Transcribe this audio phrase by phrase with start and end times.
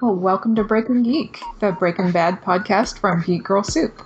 [0.00, 4.00] Well, welcome to Breaking Geek, the Breaking Bad podcast from Geek Girl Soup.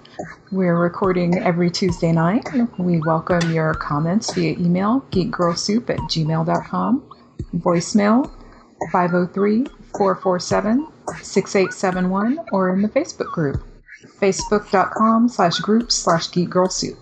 [0.51, 2.49] We're recording every Tuesday night.
[2.79, 7.11] We welcome your comments via email, geekgirlsoup at gmail.com,
[7.57, 8.31] voicemail
[8.91, 10.89] 503 447
[11.21, 13.63] 6871, or in the Facebook group,
[14.19, 16.97] facebook.com slash groups slash geekgirlsoup.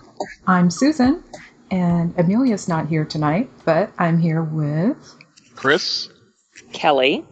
[0.48, 1.22] I'm Susan,
[1.70, 5.14] and Amelia's not here tonight, but I'm here with
[5.55, 6.09] Chris,
[6.72, 7.25] Kelly,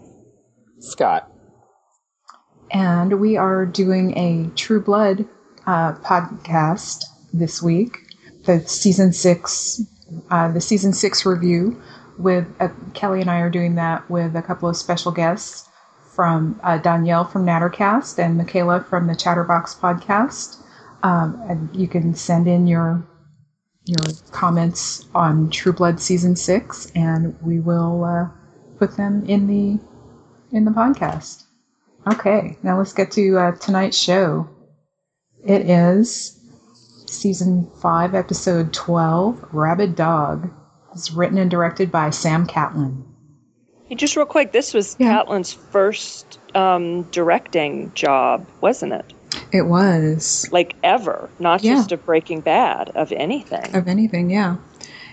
[0.78, 1.32] Scott.
[2.70, 5.26] And we are doing a True Blood
[5.66, 7.98] uh, podcast this week,
[8.44, 9.80] the season six,
[10.30, 11.80] uh, the season six review.
[12.18, 15.68] With uh, Kelly and I are doing that with a couple of special guests
[16.14, 20.60] from uh, Danielle from Nattercast and Michaela from the Chatterbox podcast.
[21.04, 23.06] Um, and you can send in your
[23.84, 28.28] your comments on True Blood season six, and we will uh,
[28.78, 29.78] put them in the
[30.50, 31.44] in the podcast.
[32.12, 34.48] Okay, now let's get to uh, tonight's show.
[35.44, 36.34] It is
[37.06, 40.50] season 5, episode 12, Rabid Dog.
[40.94, 43.04] It's written and directed by Sam Catlin.
[43.86, 45.08] Hey, just real quick, this was Yeah.
[45.18, 49.12] Catlin's first um, directing job, wasn't it?
[49.52, 50.48] It was.
[50.50, 51.74] Like ever, not Yeah.
[51.74, 53.74] just of Breaking Bad, of anything.
[53.74, 54.56] Of anything, yeah.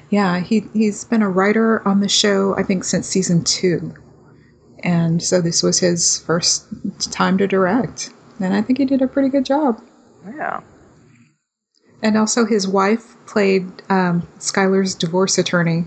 [0.09, 3.93] Yeah, he, he's been a writer on the show, I think, since season 2.
[4.85, 6.65] And so this was his first
[7.11, 8.11] time to direct.
[8.39, 9.81] And I think he did a pretty good job.
[10.25, 10.61] Yeah.
[12.03, 15.85] And also, his wife played um, Skyler's divorce attorney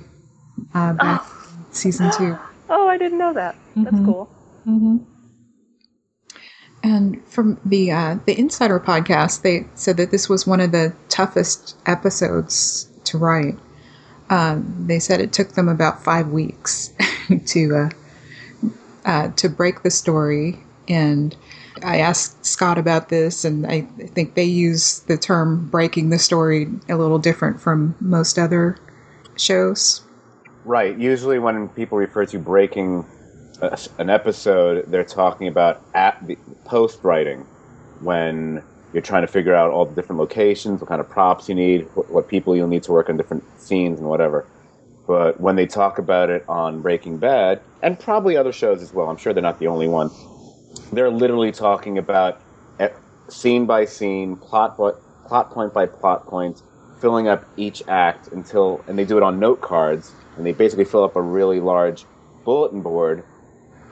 [0.75, 2.37] uh, back in season two.
[2.71, 3.57] Oh, I didn't know that.
[3.77, 4.05] That's Mhm.
[4.05, 4.25] cool.
[4.65, 4.97] hmm
[6.83, 10.93] And from the uh, the Insider podcast, they said that this was one of the
[11.09, 13.59] toughest episodes to write.
[14.29, 16.91] Um, they said it took them about five weeks
[17.47, 17.89] to uh,
[19.05, 20.59] uh, to break the story.
[20.89, 21.37] And
[21.83, 26.67] I asked Scott about this, and I think they use the term "breaking the story"
[26.89, 28.77] a little different from most other
[29.37, 30.03] shows.
[30.65, 30.97] Right.
[30.99, 33.05] Usually, when people refer to breaking
[33.61, 37.47] a, an episode, they're talking about at the post writing,
[38.01, 38.62] when
[38.93, 41.83] you're trying to figure out all the different locations, what kind of props you need,
[41.95, 44.47] what, what people you'll need to work on different scenes, and whatever.
[45.09, 49.09] But when they talk about it on Breaking Bad, and probably other shows as well,
[49.09, 50.11] I'm sure they're not the only one.
[50.93, 52.41] They're literally talking about
[53.29, 56.63] scene by scene, plot plot point by plot point,
[57.01, 60.85] filling up each act until, and they do it on note cards, and they basically
[60.85, 62.05] fill up a really large
[62.45, 63.23] bulletin board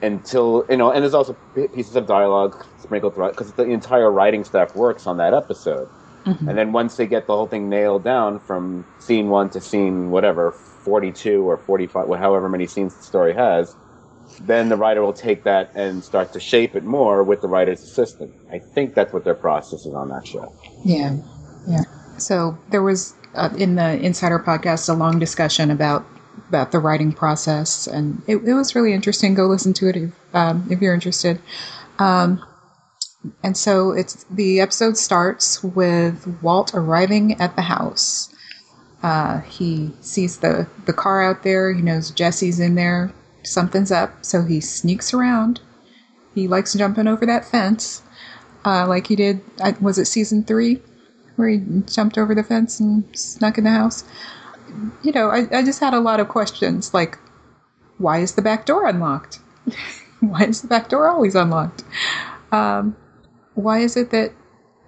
[0.03, 0.91] until you know.
[0.91, 1.35] And there's also
[1.75, 5.89] pieces of dialogue sprinkled throughout because the entire writing staff works on that episode.
[6.27, 6.49] Mhm.
[6.49, 10.11] And then once they get the whole thing nailed down from scene one to scene
[10.11, 10.55] whatever,
[10.87, 13.75] 42 or 45, wh- however many scenes the story has,
[14.43, 17.83] then the writer will take that and start to shape it more with the writer's
[17.83, 18.33] assistant.
[18.53, 20.55] I think that's what their process is on that show.
[20.85, 21.17] Yeah,
[21.67, 21.83] yeah.
[22.19, 26.07] So there was uh, in the Insider podcast a long discussion about
[26.49, 29.35] about the writing process, and it, it was really interesting.
[29.35, 31.41] Go listen to it if, um, if you're interested.
[31.99, 32.45] Um,
[33.43, 38.33] and so it's the episode starts with Walt arriving at the house.
[39.07, 41.73] Uh, he sees the the car out there.
[41.73, 43.13] He knows Jesse's in there.
[43.45, 45.61] Something's up, so he sneaks around.
[46.35, 48.03] He likes jumping over that fence,
[48.65, 49.43] uh, like he did.
[49.81, 50.83] Was it season three?
[51.37, 54.05] where he jumped over the fence and snuck in the house.
[55.03, 57.19] You know, I, I just had a lot of questions like,
[57.99, 59.39] why is the back door unlocked?
[60.21, 61.85] why is the back door always unlocked?
[62.53, 62.97] Um,
[63.55, 64.33] why is it that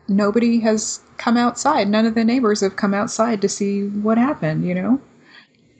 [0.09, 1.89] nobody has come outside?
[1.89, 5.01] None of the neighbors have come outside to see what happened, you know?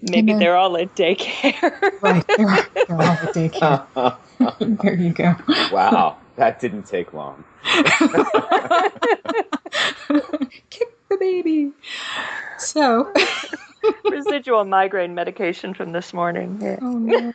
[0.03, 1.93] Maybe then- they're all at daycare.
[2.03, 2.25] Right.
[2.37, 2.47] They're,
[2.87, 4.17] they're all at daycare.
[4.83, 5.35] there you go.
[5.73, 7.43] wow, that didn't take long.
[10.71, 11.73] Kick the baby.
[12.59, 13.13] So,
[14.05, 16.59] Residual migraine medication from this morning.
[16.61, 16.79] Yeah.
[16.83, 17.33] oh no.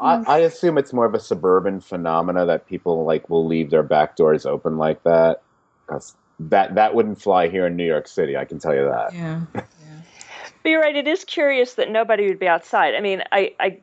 [0.00, 3.82] I, I assume it's more of a suburban phenomena that people like will leave their
[3.82, 5.42] back doors open like that
[5.86, 8.36] because that that wouldn't fly here in New York City.
[8.36, 9.14] I can tell you that.
[9.14, 9.42] Yeah.
[10.62, 10.96] But you're right.
[10.96, 12.96] It is curious that nobody would be outside.
[12.96, 13.78] I mean, I, I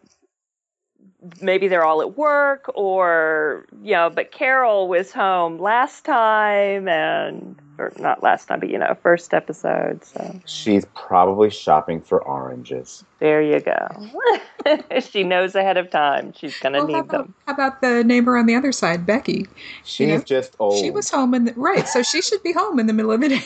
[1.42, 4.10] maybe they're all at work, or you know.
[4.10, 9.34] But Carol was home last time, and or not last time, but you know, first
[9.34, 10.04] episode.
[10.06, 13.04] So She's probably shopping for oranges.
[13.20, 13.88] there you go.
[15.02, 17.34] she knows ahead of time she's gonna Well, how need about, them.
[17.48, 19.48] how about the neighbor on the other side, Becky?
[19.84, 20.84] She's know, just old.
[20.84, 23.22] She was home in the right, so she should be home in the middle of
[23.22, 23.42] the day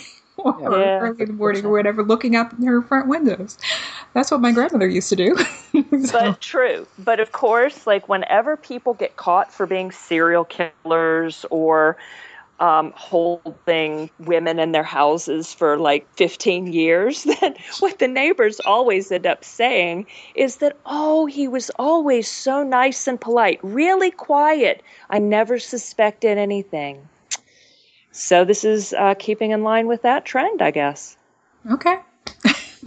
[0.61, 0.99] or Yeah.
[0.99, 3.57] early in the morning or whatever, looking out her front windows.
[4.13, 5.35] That's what my grandmother used to do.
[6.05, 6.87] So- But true.
[6.97, 11.97] But of course, like whenever people get caught for being serial killers or
[12.59, 19.11] um, holding women in their houses for like 15 years, then what the neighbors always
[19.11, 24.81] end up saying is that, oh, he was always so nice and polite, really quiet.
[25.11, 27.07] I never suspected anything.
[28.17, 31.17] So this is uh, keeping in line with that trend, I guess.
[31.71, 31.99] okay.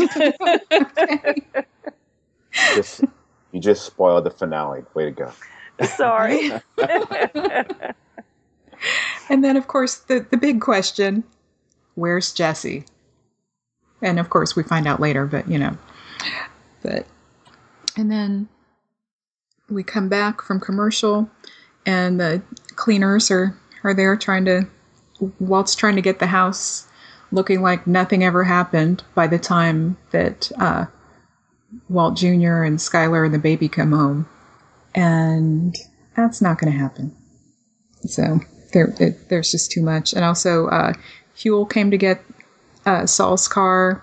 [0.01, 1.35] okay.
[2.75, 3.05] Just
[3.53, 4.83] you just spoiled the finale.
[4.95, 5.33] Way to go.
[5.87, 6.51] Sorry.
[9.29, 11.23] And then, of course, the, the big question
[11.95, 12.85] where's Jesse?
[14.03, 15.77] And of course, we find out later, but you know.
[16.83, 17.07] But,
[17.97, 18.49] and then
[19.69, 21.31] we come back from commercial,
[21.87, 22.43] and the
[22.75, 24.67] cleaners are, are there trying to,
[25.39, 26.87] Walt's trying to get the house
[27.33, 30.87] looking like nothing ever happened by the time that uh,
[31.89, 32.63] Walt Jr.
[32.63, 34.29] and Skyler and the baby come home.
[34.95, 35.77] And
[36.17, 37.15] that's not going to happen.
[38.03, 38.41] So
[38.73, 40.13] there, it, there's just too much.
[40.13, 40.95] And also, uh,
[41.37, 42.23] Huell came to get
[42.87, 44.03] uh, Saul's car.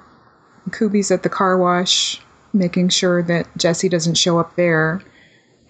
[0.69, 2.21] Kuby's at the car wash,
[2.53, 5.01] making sure that Jesse doesn't show up there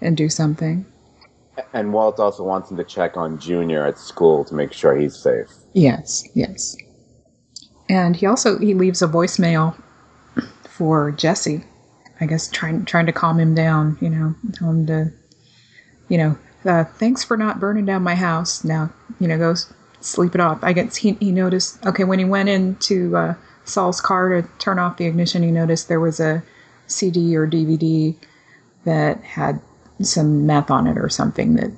[0.01, 0.85] and do something.
[1.74, 5.15] And Walt also wants him to check on Junior at school to make sure he's
[5.15, 5.48] safe.
[5.74, 6.75] Yes, yes.
[7.89, 9.75] And he also he leaves a voicemail
[10.63, 11.63] for Jesse.
[12.19, 13.98] I guess trying trying to calm him down.
[14.01, 15.12] You know, tell him to,
[16.09, 18.63] you know, uh, thanks for not burning down my house.
[18.63, 19.56] Now, you know, go
[20.01, 20.60] sleep it off.
[20.63, 21.86] I guess he he noticed.
[21.86, 25.88] Okay, when he went into uh, Saul's car to turn off the ignition, he noticed
[25.88, 26.44] there was a
[26.88, 28.15] CD or DVD
[28.83, 29.62] that had
[30.01, 31.71] some meth on it or something that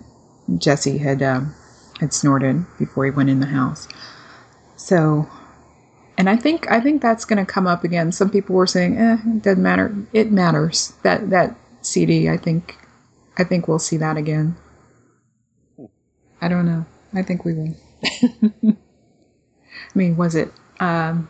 [0.58, 1.54] Jesse had um,
[2.00, 3.88] had snorted before he went in the house.
[4.76, 5.28] So,
[6.18, 8.12] and I think I think that's going to come up again.
[8.12, 10.94] Some people were saying, "Eh, it doesn't matter." It matters.
[11.04, 12.78] That that CD, I think,
[13.38, 14.56] I think we'll see that again.
[16.42, 16.86] I don't know.
[17.14, 17.76] I think we will.
[18.74, 21.30] I mean, was it um,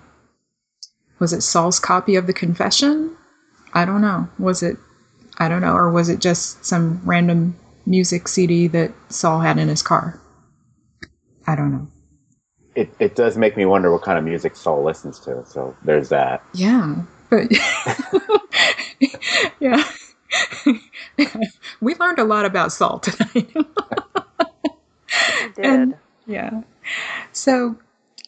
[1.20, 3.16] was it Saul's copy of the confession?
[3.74, 4.30] I don't know.
[4.38, 4.78] Was it?
[5.40, 7.56] I don't know, or was it just some random
[7.86, 10.20] music CD that Saul had in his car?
[11.48, 11.88] I don't know.
[12.76, 15.44] It it does make me wonder what kind of music Saul listens to.
[15.46, 16.44] So there's that.
[16.54, 17.48] Yeah, but
[19.60, 19.84] yeah,
[21.82, 23.52] we learned a lot about Saul tonight.
[25.10, 25.66] I did.
[25.66, 25.96] And-
[26.28, 26.62] yeah.
[27.32, 27.78] So,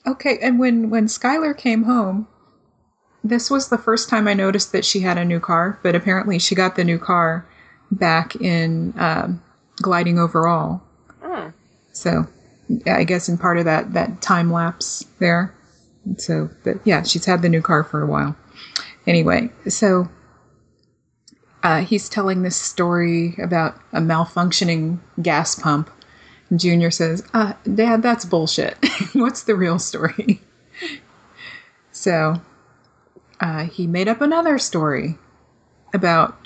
[0.07, 2.27] okay, and when when Skyler came home,
[3.23, 5.79] this was the first time I noticed that she had a new car.
[5.83, 7.45] But apparently, she got the new car
[7.91, 9.41] back in um,
[9.81, 10.83] Gliding Over All.
[11.21, 11.49] Hmm.
[11.91, 12.27] So,
[12.85, 15.53] I guess in part of that that time lapse there.
[16.17, 18.35] So, but yeah, she's had the new car for a while.
[19.05, 20.09] Anyway, so
[21.63, 25.89] uh, he's telling this story about a malfunctioning gas pump.
[26.55, 28.77] Junior says, uh, "Dad, that's bullshit.
[29.13, 30.41] What's the real story?"
[31.91, 32.41] so
[33.41, 35.17] uh, he made up another story
[35.93, 36.37] about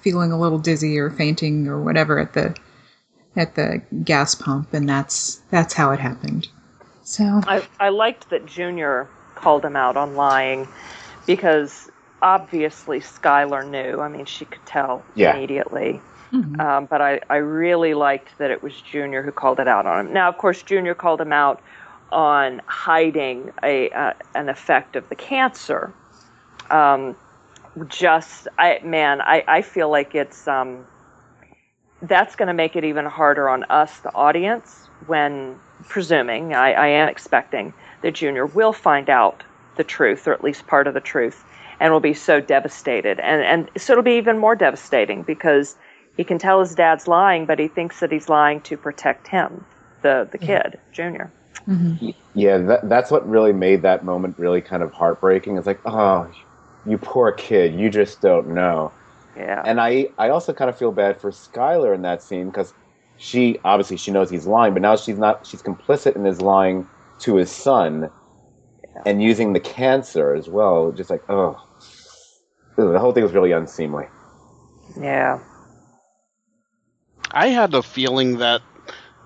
[0.00, 2.56] feeling a little dizzy or fainting or whatever at the
[3.36, 6.48] at the gas pump, and that's that's how it happened.
[7.02, 10.68] So I, I liked that Junior called him out on lying
[11.26, 11.90] because
[12.20, 14.00] obviously Skyler knew.
[14.00, 15.36] I mean, she could tell Yeah.
[15.36, 16.00] immediately.
[16.32, 16.60] mhm.
[16.60, 20.06] Um, but I, I really liked that it was Junior who called it out on
[20.06, 20.12] him.
[20.12, 21.60] Now, of course, Junior called him out
[22.12, 25.94] on hiding a uh, an effect of the cancer.
[26.70, 27.16] Um,
[27.88, 30.86] just, I man, I, I feel like it's um,
[32.02, 36.86] that's going to make it even harder on us, the audience, when presuming I, I
[36.88, 39.42] am expecting that Junior will find out
[39.76, 41.42] the truth, or at least part of the truth,
[41.80, 45.76] and will be so devastated, and and so it'll be even more devastating because
[46.16, 49.64] he can tell his dad's lying, but he thinks that he's lying to protect him,
[50.02, 51.32] the the kid, Junior.
[52.34, 55.56] Yeah, that, that's what really made that moment really kind of heartbreaking.
[55.56, 56.30] It's like, oh,
[56.86, 58.92] you poor kid, you just don't know.
[59.36, 59.62] Yeah.
[59.64, 62.74] And I, I also kind of feel bad for Skyler in that scene because
[63.16, 65.46] she obviously she knows he's lying, but now she's not.
[65.46, 66.86] She's complicit in his lying
[67.20, 68.10] to his son,
[69.06, 70.92] and using the cancer as well.
[70.92, 71.60] Just like, oh,
[72.76, 74.06] the whole thing was really unseemly.
[75.00, 75.38] yeah.
[77.30, 78.60] I had a feeling that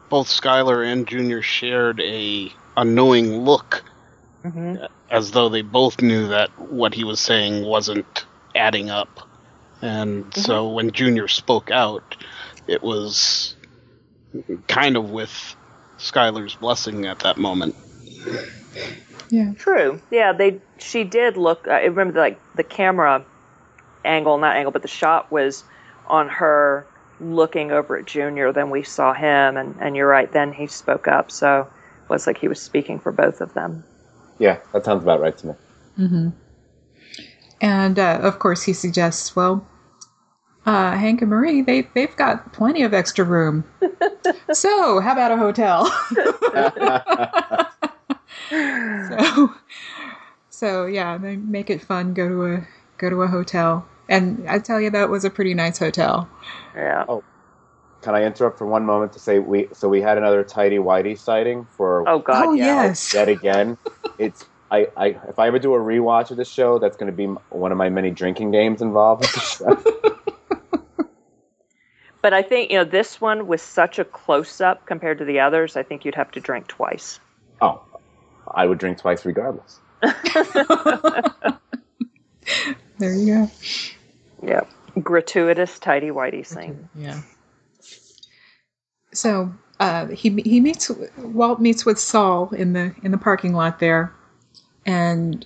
[0.09, 3.83] both Skyler and Junior shared a unknowing look,
[4.43, 4.77] hmm
[5.11, 9.29] as though they both knew that what he was saying wasn't adding up.
[9.83, 10.41] And mm-hmm.
[10.41, 12.17] so when Junior spoke out,
[12.67, 13.55] it was
[14.69, 15.57] kind of with
[15.99, 17.75] Skyler's blessing at that moment.
[19.31, 20.01] yeah, True.
[20.11, 20.61] Yeah, they.
[20.79, 21.67] She did look.
[21.67, 23.25] Uh, I remember like the camera
[24.05, 25.65] angle, not angle, but the shot was
[26.07, 26.87] on her
[27.21, 28.53] looking over at Junior.
[28.53, 30.31] Then we saw him, and and you're right.
[30.31, 31.63] Then he spoke up, so
[32.03, 33.85] it was like he was speaking for both of them.
[34.38, 35.55] Yeah, that sounds about right to me.
[35.97, 36.28] hmm
[37.61, 39.66] And uh, of course, he suggests, well,
[40.66, 43.64] uh, Hank and Marie, they they've got plenty of extra room.
[44.52, 45.87] so, how about a hotel?
[49.09, 49.55] so,
[50.50, 52.14] so yeah, they make it fun.
[52.14, 52.66] Go to a
[52.99, 56.28] go to a hotel, and I tell you, that was a pretty nice hotel.
[56.75, 57.05] Yeah.
[57.09, 57.23] Oh.
[58.02, 61.19] Can I interrupt for one moment to say we so we had another tidy whitey
[61.19, 62.47] sighting for Oh God.
[62.47, 62.85] oh yeah.
[62.85, 63.78] yes, yet again.
[64.18, 67.16] it's I, I if I ever do a rewatch of the show, that's going to
[67.16, 70.02] be one of my many drinking games involved with the show.
[72.26, 75.38] But I think you know this one was such a close up compared to the
[75.38, 75.76] others.
[75.76, 77.20] I think you'd have to drink twice.
[77.61, 77.80] oh,
[78.52, 79.78] I would drink twice regardless.
[82.99, 83.50] there you go.
[84.42, 84.68] Yep.
[85.04, 86.88] Gratuitous tidy whitey thing.
[86.96, 87.20] Yeah.
[89.12, 93.78] So uh, he he meets Walt meets with Saul in the in the parking lot
[93.78, 94.12] there,
[94.85, 95.45] and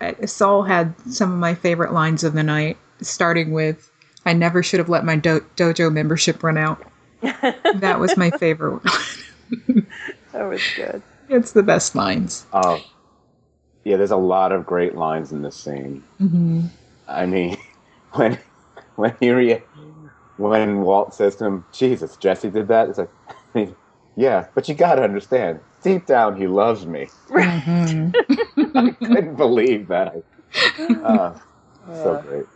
[0.00, 3.90] uh, Saul had some of my favorite lines of the night, starting with
[4.24, 6.82] "I never should have let my do- dojo membership run out."
[7.20, 8.80] that was my favorite.
[8.84, 9.86] one.
[10.32, 11.02] That was good.
[11.30, 12.46] it's the best lines.
[12.52, 12.80] Oh,
[13.82, 13.96] yeah.
[13.96, 16.04] There's a lot of great lines in this scene.
[16.18, 16.66] hmm
[17.08, 17.56] I mean,
[18.12, 18.38] when
[18.96, 19.62] when he re-
[20.36, 23.10] when Walt says to him, "Jesus, Jesse did that," it's like,
[24.16, 27.08] yeah, but you got to understand, deep down, he loves me.
[27.28, 28.10] hmm
[28.74, 30.14] I couldn't believe that.
[31.04, 31.34] Uh,
[32.02, 32.46] so great.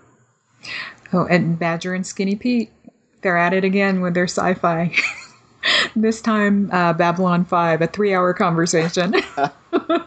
[1.12, 2.72] Oh, and Badger and Skinny Pete,
[3.20, 4.94] they're at it again with their sci-fi.
[5.96, 9.14] this time, uh, Babylon Five, a three-hour conversation.
[9.36, 9.50] I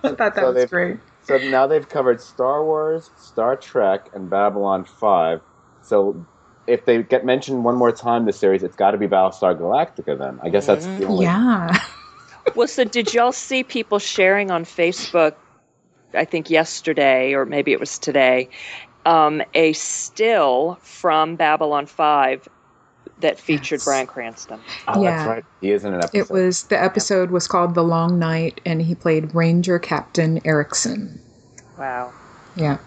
[0.04, 0.98] thought that So was great.
[1.22, 5.42] So now they've covered Star Wars, Star Trek, and Babylon 5.
[5.82, 6.26] So
[6.68, 9.58] if they get mentioned one more time in the series, it's got to be Battlestar
[9.58, 10.40] Galactica then.
[10.44, 11.26] I guess that's the only.
[11.26, 11.78] Yeah.
[12.54, 15.34] Well, so did y'all see people sharing on Facebook?
[16.14, 18.50] I think yesterday, or maybe it was today,
[19.04, 22.48] um, a still from Babylon Five
[23.20, 23.86] that featured Yes.
[23.86, 24.60] Bryan Cranston.
[24.88, 25.18] Oh, Yeah.
[25.18, 25.44] that's right.
[25.60, 26.18] He is in an episode.
[26.20, 31.20] It was the episode was called The Long Night, and he played Ranger Captain Erickson.
[31.80, 32.14] Wow.
[32.56, 32.78] Yeah.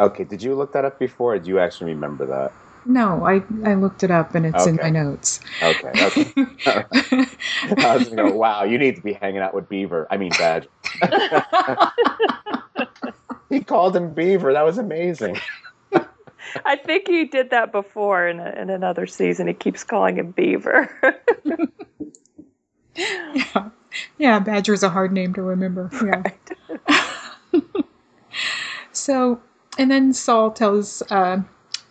[0.00, 2.52] Okay, did you look that up before, or do you actually remember that?
[2.84, 5.40] No, I I looked it up, and it's in my notes.
[5.62, 6.32] Okay, okay.
[7.78, 10.08] I was going to go, wow, you need to be hanging out with Beaver.
[10.10, 10.68] I mean, Badger.
[13.48, 14.52] he called him Beaver.
[14.52, 15.38] That was amazing.
[16.64, 19.46] I think he did that before in, a, in another season.
[19.46, 20.90] He keeps calling him Beaver.
[22.96, 23.68] yeah.
[24.18, 25.88] yeah, Badger's a hard name to remember.
[26.04, 27.60] Yeah.
[28.90, 29.40] so,
[29.78, 31.42] and then Saul tells uh,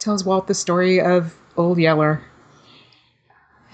[0.01, 2.22] tells Walt the story of Old Yeller,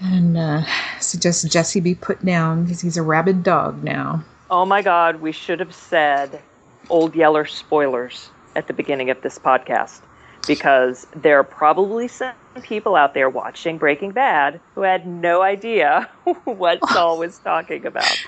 [0.00, 0.62] and uh,
[1.00, 4.22] suggests Jesse be put down because he's a rabid dog now.
[4.50, 6.40] oh my God, we should have said
[6.88, 10.00] Old Yeller spoilers at the beginning of this podcast
[10.48, 16.08] because there are probably some people out there watching Breaking Bad who had no idea
[16.44, 18.18] what Saul was talking about.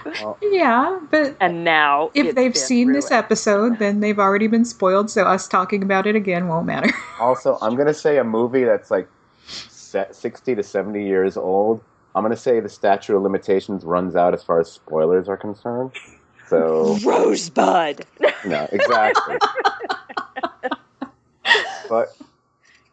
[0.43, 5.11] Yeah, but And now, if they've been seen this episode, then they've already been spoiled.
[5.11, 6.91] So us talking about it again won't matter.
[7.21, 9.07] Also, I'm going to say a movie that's like
[9.47, 11.83] 60 to 70 years old.
[12.15, 15.37] I'm going to say the statute of limitations runs out as far as spoilers are
[15.37, 15.93] concerned.
[16.49, 18.07] So, Rosebud.
[18.47, 19.37] no, exactly.
[21.91, 22.17] But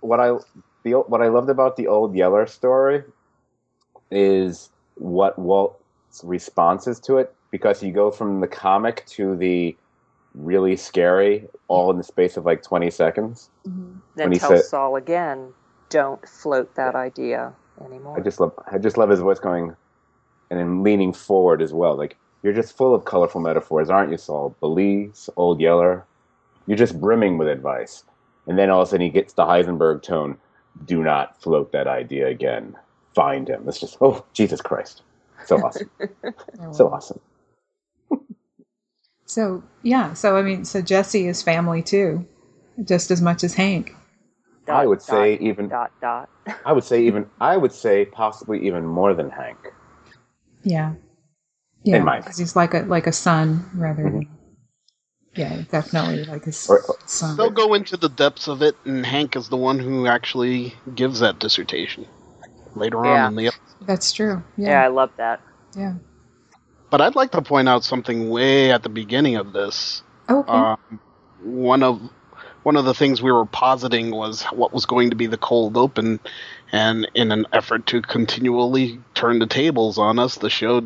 [0.01, 0.35] what I
[0.83, 3.03] the what I loved about the old Yeller story
[4.11, 9.77] is what Walt's responses to it because you go from the comic to the
[10.33, 13.49] really scary all in the space of like 20 seconds.
[13.67, 13.99] Mm-hmm.
[14.15, 15.53] Then When he tell said- Saul again,
[15.89, 18.17] don't float that idea anymore.
[18.19, 19.75] I just love I just love his voice going
[20.49, 21.95] and then leaning forward as well.
[21.95, 24.55] Like you're just full of colorful metaphors, aren't you, Saul?
[24.59, 26.05] Belize, Old Yeller.
[26.65, 28.03] You're just brimming with advice.
[28.47, 30.37] And then all of a sudden he gets the Heisenberg tone.
[30.85, 32.75] Do not float that idea again.
[33.13, 33.67] Find him.
[33.67, 35.01] It's just oh Jesus Christ.
[35.45, 35.89] So awesome.
[36.59, 37.19] Oh, so awesome.
[39.25, 42.25] So yeah, so I mean, so Jesse is family too,
[42.83, 43.93] just as much as Hank.
[44.67, 46.29] I would Dot, say even dot dot.
[46.65, 49.57] I would say even I would say possibly even more than Hank.
[50.63, 50.93] Yeah,
[51.83, 54.19] yeah, In because he's like a like a son rather mm-hmm.
[54.19, 54.36] than.
[55.37, 57.37] Yeah, definitely like his Or- son.
[57.37, 61.19] They'll go into the depths of it, and Hank is the one who actually gives
[61.19, 62.05] that dissertation
[62.75, 63.25] later Yeah.
[63.25, 63.47] on in the.
[63.47, 63.53] ep-
[63.85, 64.43] That's true.
[64.57, 65.39] Yeah, Yeah, I love that.
[65.75, 65.93] yeah.
[66.89, 70.01] But I'd like to point out something way at the beginning of this.
[70.29, 70.51] Okay.
[70.51, 70.77] Um,
[71.43, 72.01] one of
[72.63, 75.77] one of the things we were positing was what was going to be the cold
[75.77, 76.19] open,
[76.73, 80.83] and in an effort to continually turn the tables on us, the show's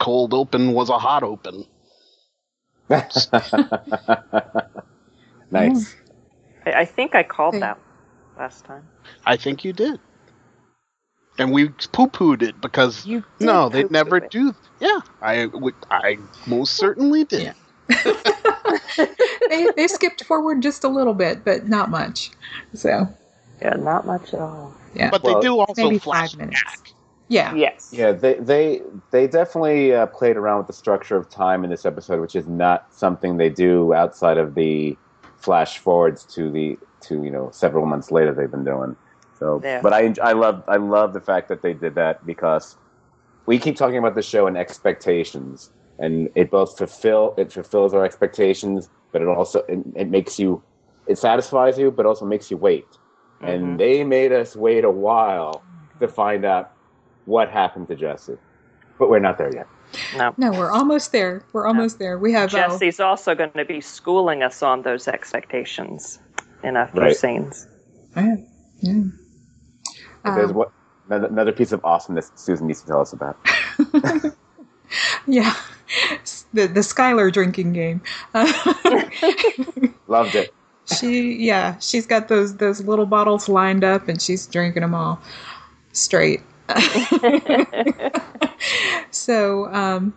[0.00, 1.64] cold open was a hot open.
[5.50, 5.94] nice.
[6.66, 7.60] I, I think I called Hey.
[7.60, 7.78] that
[8.38, 8.88] last time.
[9.26, 9.98] I think you did.
[11.38, 14.30] And we poo-pooed it because You did no, they never it.
[14.30, 14.54] do.
[14.80, 15.74] Yeah, I would.
[15.90, 17.42] I most certainly did.
[17.42, 17.52] Yeah.
[19.48, 22.30] they they skipped forward just a little bit, but not much.
[22.74, 23.08] So
[23.62, 24.74] Yeah, not much at all.
[24.94, 26.34] yeah, But Well, they do also flash
[26.64, 26.92] back.
[27.28, 27.88] Yeah, Yes.
[27.92, 31.84] Yeah, they they they definitely uh, played around with the structure of time in this
[31.84, 34.98] episode, which is not something they do outside of the
[35.36, 38.96] flash forwards to the to you know several months later they've been doing.
[39.34, 39.80] So, Yeah.
[39.82, 42.76] but I I love I love the fact that they did that because
[43.46, 48.04] we keep talking about the show and expectations, and it both fulfill it fulfills our
[48.04, 50.62] expectations, but it also it, it makes you
[51.06, 52.86] it satisfies you, but also makes you wait.
[53.42, 53.48] Mhm.
[53.52, 55.66] And they made us wait a while
[56.00, 56.70] to find out
[57.24, 58.36] what happened to Jesse,
[58.98, 59.66] but we're not there yet.
[60.16, 60.34] No.
[60.38, 61.44] No, we're almost there.
[61.52, 62.18] We're almost there.
[62.18, 66.18] We have uh, Jesse's also going to be schooling us on those expectations
[66.64, 67.16] in a few Right.
[67.16, 67.66] scenes.
[68.16, 68.36] yeah.
[68.80, 69.02] yeah.
[70.24, 70.70] But There's Um, what
[71.08, 73.36] another, another piece of awesomeness Susan needs to tell us about.
[75.26, 75.54] yeah,
[76.54, 78.00] the the Skyler drinking game.
[80.08, 80.54] Loved it.
[80.98, 85.20] she yeah, she's got those those little bottles lined up, and she's drinking them all
[85.92, 86.40] straight.
[89.10, 90.14] so um,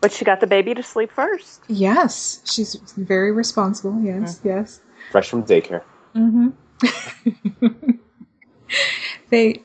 [0.00, 1.60] But she got the baby to sleep first.
[1.68, 4.00] yes, she's very responsible.
[4.02, 4.80] Yes, yes.
[5.10, 5.82] Fresh from daycare.
[6.14, 6.48] hmm
[9.30, 9.62] they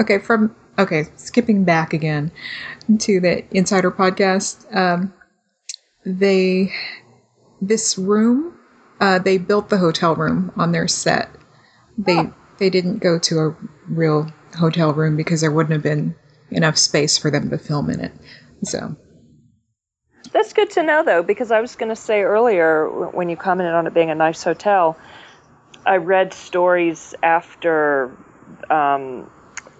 [0.00, 2.30] okay from okay skipping back again
[2.98, 5.12] to the insider podcast um
[6.04, 6.72] they
[7.60, 8.58] this room
[9.00, 11.30] uh they built the hotel room on their set
[11.96, 13.56] they they didn't go to a
[13.88, 16.14] real hotel room because there wouldn't have been
[16.50, 18.12] enough space for them to film in it
[18.62, 18.96] so
[20.32, 23.74] That's good to know, though, because I was going to say earlier when you commented
[23.74, 24.96] on it being a nice hotel,
[25.86, 28.10] I read stories after
[28.70, 29.30] um,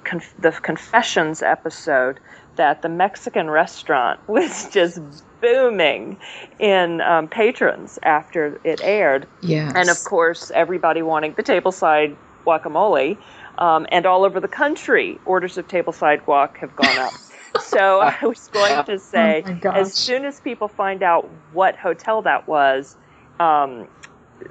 [0.05, 2.21] conf- the Confessions episode
[2.57, 5.01] that the Mexican restaurant was just
[5.41, 6.19] booming
[6.59, 9.27] in um, patrons after it aired.
[9.43, 13.19] yeah And of course, everybody wanting the tableside guacamole.
[13.59, 17.15] Um, and all over the country, orders of tableside guac have gone up.
[17.59, 22.23] so I was going to say, Oh as soon as people find out what hotel
[22.23, 22.97] that was,
[23.41, 23.89] um,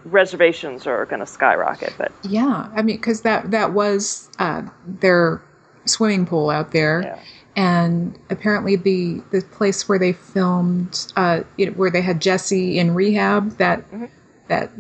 [0.05, 1.95] reservations are going to skyrocket.
[1.97, 5.41] But yeah i mean because that that was uh their
[5.85, 7.19] swimming pool out there yeah,
[7.55, 12.93] and apparently the the place where they filmed uh it, where they had Jesse in
[12.93, 14.09] rehab that Mhm.
[14.47, 14.71] that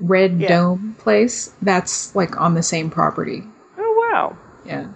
[0.00, 0.48] red Yeah.
[0.48, 3.51] dome place that's like on the same property oh
[4.12, 4.86] wow, yeah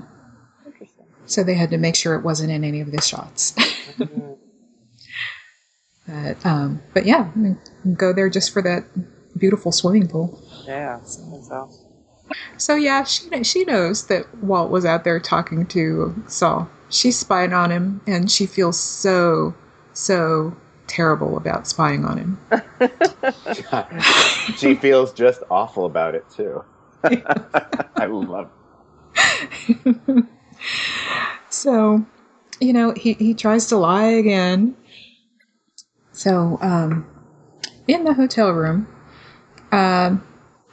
[0.65, 1.07] interesting.
[1.27, 3.55] so they had to make sure it wasn't in any of the shots
[6.07, 7.59] but um but yeah I mean,
[7.95, 8.85] go there just for that
[9.39, 11.19] beautiful swimming pool yeah, that's
[11.51, 11.69] awesome.
[12.57, 17.53] so yeah she she knows that Walt was out there talking to Saul she spied
[17.53, 19.55] on him and she feels so
[19.93, 22.39] so terrible about spying on him
[24.57, 26.65] she feels just awful about it too.
[27.05, 28.51] I love.
[31.57, 32.05] So,
[32.61, 34.77] you know, he, he tries to lie again.
[36.13, 37.07] So, um,
[37.89, 38.87] in the hotel room,
[39.73, 40.23] um,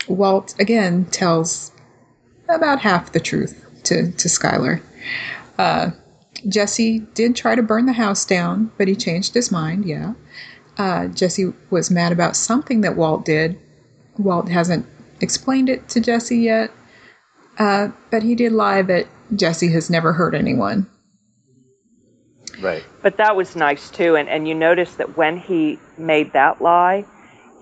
[0.10, 1.72] Walt again tells
[2.50, 4.82] about half the truth to, to Skyler.
[5.58, 5.92] Uh,
[6.50, 10.14] Jesse did try to burn the house down, but he changed his mind, yeah.
[10.78, 13.58] Uh, Jesse was mad about something that Walt did.
[14.18, 14.86] Walt hasn't
[15.22, 16.72] explained it to Jesse yet,
[17.58, 20.88] uh, but he did lie that Jesse has never hurt anyone.
[22.60, 22.84] Right.
[23.02, 27.06] But that was nice too, and and you notice that when he made that lie,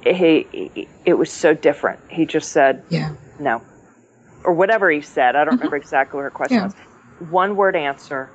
[0.03, 1.99] he, he it was so different.
[2.09, 3.13] He just said Yeah.
[3.39, 3.61] no,
[4.43, 5.35] or whatever he said.
[5.35, 6.65] I don't remember exactly what her question Yeah.
[6.65, 6.73] was.
[7.31, 8.29] One word answer,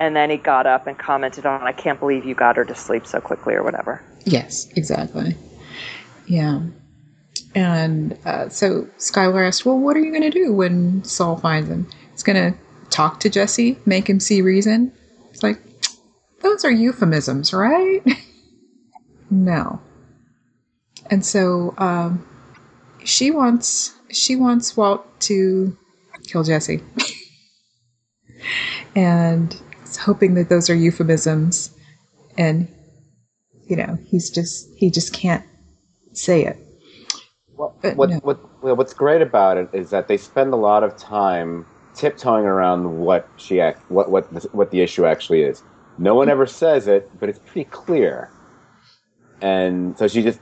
[0.00, 2.74] and then he got up and commented on, "I can't believe you got her to
[2.74, 4.00] sleep so quickly," or whatever.
[4.24, 5.36] Yes, exactly.
[6.26, 6.60] Yeah.
[7.54, 11.68] And uh, so Skyler asked, Well, what are you going to do when Saul finds
[11.68, 11.88] him?
[12.12, 12.58] He's going to
[12.90, 14.92] talk to Jesse, make him see reason.
[15.30, 15.60] It's like,
[16.40, 18.02] those are euphemisms, right?
[19.30, 19.80] no.
[21.10, 22.26] And so um,
[23.04, 25.76] she wants she wants Walt to
[26.26, 26.82] kill Jesse,
[28.96, 31.70] and is hoping that those are euphemisms,
[32.36, 32.68] and
[33.68, 35.44] you know he's just he just can't
[36.12, 36.58] say it.
[37.80, 38.16] What no.
[38.18, 41.64] what well, what's great about it is that they spend a lot of time
[41.94, 45.62] tiptoeing around what she act what what the, what the issue actually is.
[45.98, 48.30] No one ever says it, but it's pretty clear.
[49.40, 50.40] And so she just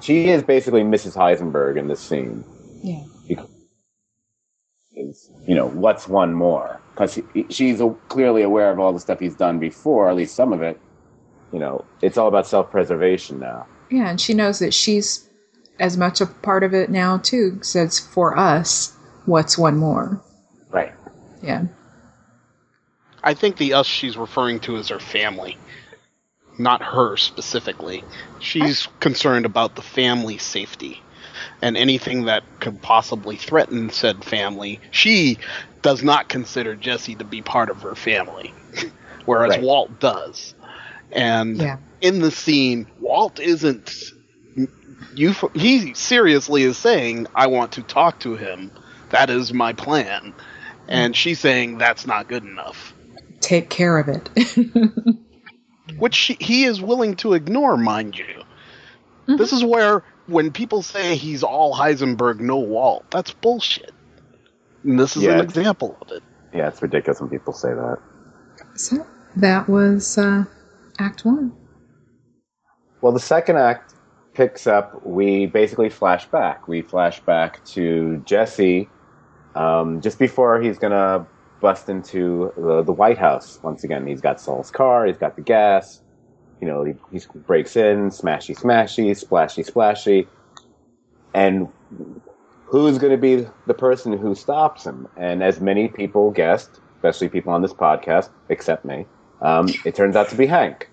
[0.00, 1.16] she is basically Mrs.
[1.16, 2.44] Heisenberg in this scene.
[2.82, 3.04] Yeah.
[4.94, 9.20] Is you know what's one more because she, she's clearly aware of all the stuff
[9.20, 10.78] he's done before, at least some of it.
[11.50, 13.66] You know, it's all about self preservation now.
[13.90, 15.30] Yeah, and she knows that she's
[15.82, 17.58] as much a part of it now too.
[17.60, 20.22] Says for us, what's one more?
[20.70, 20.92] Right.
[21.42, 21.64] Yeah.
[23.24, 25.58] I think the us she's referring to is her family,
[26.56, 28.04] not her specifically.
[28.38, 31.02] She's concerned about the family safety
[31.60, 34.80] and anything that could possibly threaten said family.
[34.92, 35.38] She
[35.82, 38.54] does not consider Jesse to be part of her family,
[39.24, 39.62] whereas Right.
[39.62, 40.54] Walt does.
[41.10, 41.78] And Yeah.
[42.00, 43.92] in the scene, Walt isn't.
[45.14, 48.70] You, he seriously is saying, "I want to talk to him.
[49.10, 50.34] That is my plan,"
[50.88, 52.94] and she's saying that's not good enough.
[53.40, 54.30] Take care of it.
[55.98, 58.42] which she, he is willing to ignore, mind you.
[59.36, 63.92] This is where, when people say he's all Heisenberg, no Walt, that's bullshit.
[64.84, 66.22] And this is Yeah, an example of it.
[66.52, 67.98] Yeah, it's ridiculous when people say that.
[68.74, 70.44] so that was uh,
[70.98, 71.52] Act One.
[73.00, 73.91] Well, the second act
[74.34, 75.04] picks up.
[75.04, 76.68] We basically flash back.
[76.68, 78.88] We flash back to Jesse
[79.54, 81.26] um, just before he's gonna
[81.60, 84.06] bust into the, the White House once again.
[84.06, 85.06] He's got Saul's car.
[85.06, 86.02] He's got the gas.
[86.60, 90.28] You know, he, he breaks in, smashy, smashy, splashy, splashy,
[91.34, 91.68] and
[92.66, 95.08] who's going to be the person who stops him?
[95.16, 99.06] And as many people guessed, especially people on this podcast, except me,
[99.40, 100.88] um, it turns out to be Hank.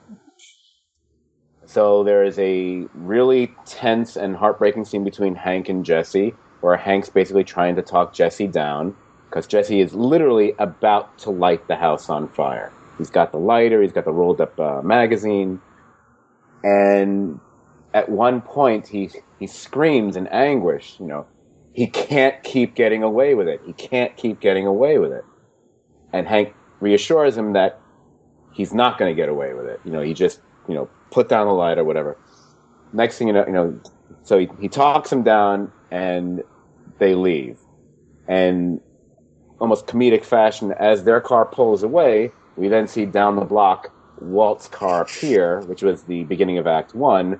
[1.69, 7.09] So there is a really tense and heartbreaking scene between Hank and Jesse, where Hank's
[7.09, 8.95] basically trying to talk Jesse down
[9.29, 12.73] because Jesse is literally about to light the house on fire.
[12.97, 15.61] He's got the lighter, he's got the rolled up uh, magazine,
[16.63, 17.39] and
[17.93, 20.95] at one point he he screams in anguish.
[20.99, 21.27] You know,
[21.73, 23.61] he can't keep getting away with it.
[23.63, 25.23] He can't keep getting away with it.
[26.13, 27.79] And Hank reassures him that
[28.53, 29.79] he's not going to get away with it.
[29.85, 32.17] You know, he just you know put down the light or whatever.
[32.93, 33.79] Next thing you know, you know,
[34.23, 36.43] so he, he talks him down and
[36.99, 37.59] they leave.
[38.27, 38.81] And
[39.59, 43.91] almost comedic fashion, as their car pulls away, we then see down the block
[44.21, 47.39] Walt's car appear, which was the beginning of Act One.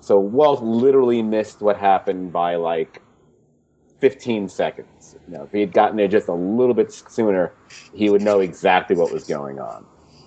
[0.00, 3.02] So Walt literally missed what happened by like
[4.00, 5.16] 15 seconds.
[5.26, 7.52] You know, if he had gotten there just a little bit sooner,
[7.94, 9.86] he would know exactly what was going on.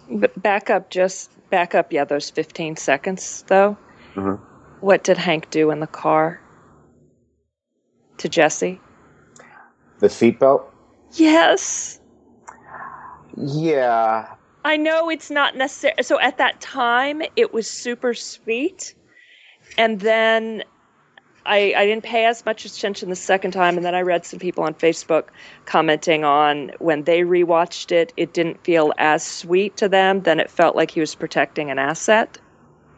[0.10, 1.92] But back up, just back up.
[1.92, 3.78] Yeah, those fifteen seconds though.
[4.16, 4.40] Mhm.
[4.82, 6.40] What did Hank do in the car
[8.18, 8.80] to Jesse?
[10.00, 10.64] The seatbelt?
[11.14, 12.00] Yes,
[13.36, 14.34] Yeah.
[14.66, 15.94] I know it's not necessary.
[16.02, 18.96] So at that time, it was super sweet,
[19.78, 20.64] and then
[21.48, 24.40] I I didn't pay as much attention the second time, and then I read some
[24.40, 25.30] people on Facebook
[25.66, 30.22] commenting on when they rewatched it, it didn't feel as sweet to them.
[30.22, 32.38] Then it felt like he was protecting an asset.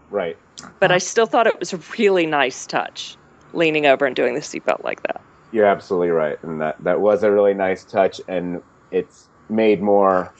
[0.09, 0.37] Right.
[0.79, 3.15] But I still thought it was a really nice touch,
[3.53, 5.21] leaning over and doing the seatbelt like that.
[5.51, 10.33] You're absolutely right, and that that was a really nice touch, and it's made more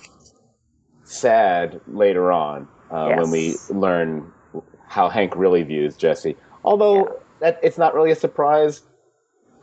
[1.04, 4.32] sad later on uh, when we learn
[4.88, 6.36] how Hank really views Jesse.
[6.64, 8.82] Although that it's not really a surprise.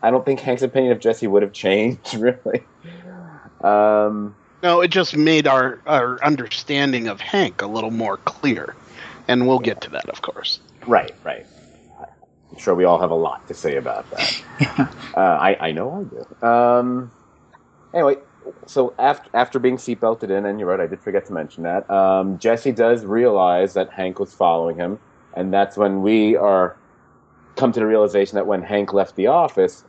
[0.03, 2.65] I don't think Hank's opinion of Jesse would have changed really.
[3.63, 8.75] Um, No, it just made our, our understanding of Hank a little more clear.
[9.29, 10.61] And we'll get to that, of course.
[10.87, 11.47] right, right.
[12.53, 14.43] I'm sure we all have a lot to say about that.
[15.17, 16.09] uh, I, I know
[16.41, 16.47] I do.
[16.47, 17.11] Um,
[17.93, 18.17] anyway,
[18.67, 21.91] so after after being seatbelted in, and you're right, I did forget to mention that.
[21.91, 25.01] Um, Jesse does realize that Hank was following him,
[25.35, 26.77] and that's when we are
[27.57, 29.85] come to the realization that when Hank left the office,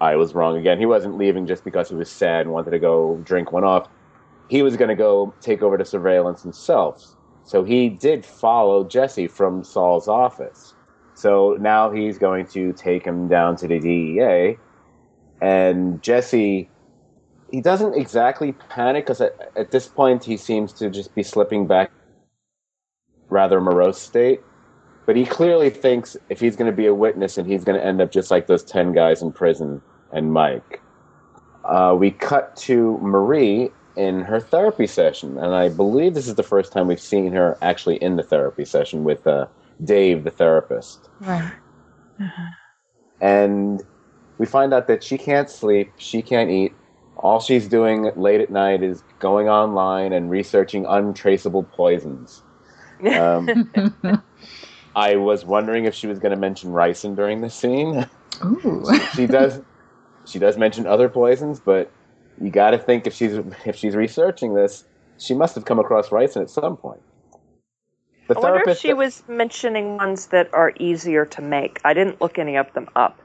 [0.00, 0.78] I was wrong again.
[0.78, 3.88] He wasn't leaving just because he was sad and wanted to go drink one off.
[4.48, 7.16] He was going to go take over the surveillance himself.
[7.44, 10.74] So he did follow Jesse from Saul's office.
[11.14, 14.56] So now he's going to take him down to the DEA,
[15.40, 16.68] and Jesse
[17.50, 21.66] he doesn't exactly panic because at, at this point he seems to just be slipping
[21.66, 21.90] back
[23.30, 24.42] rather morose state
[25.08, 27.84] but he clearly thinks if he's going to be a witness and he's going to
[27.84, 29.80] end up just like those 10 guys in prison
[30.12, 30.82] and mike
[31.64, 36.42] uh, we cut to marie in her therapy session and i believe this is the
[36.42, 39.46] first time we've seen her actually in the therapy session with uh,
[39.82, 41.52] dave the therapist Right.
[43.22, 43.82] and
[44.38, 46.72] we find out that she can't sleep, she can't eat.
[47.16, 52.42] All she's doing late at night is going online and researching untraceable poisons.
[53.00, 53.70] Um,
[54.98, 58.08] I was wondering if she was going to mention ricin during the scene.
[58.44, 58.84] Ooh.
[59.14, 59.60] she does.
[60.26, 61.90] She does mention other poisons, but
[62.40, 63.34] you got to think if she's
[63.64, 64.84] if she's researching this,
[65.16, 67.00] she must have come across ricin at some point.
[68.26, 68.82] The I wonder if therapist.
[68.82, 71.80] she was mentioning ones that are easier to make.
[71.84, 73.20] I didn't look any of them up.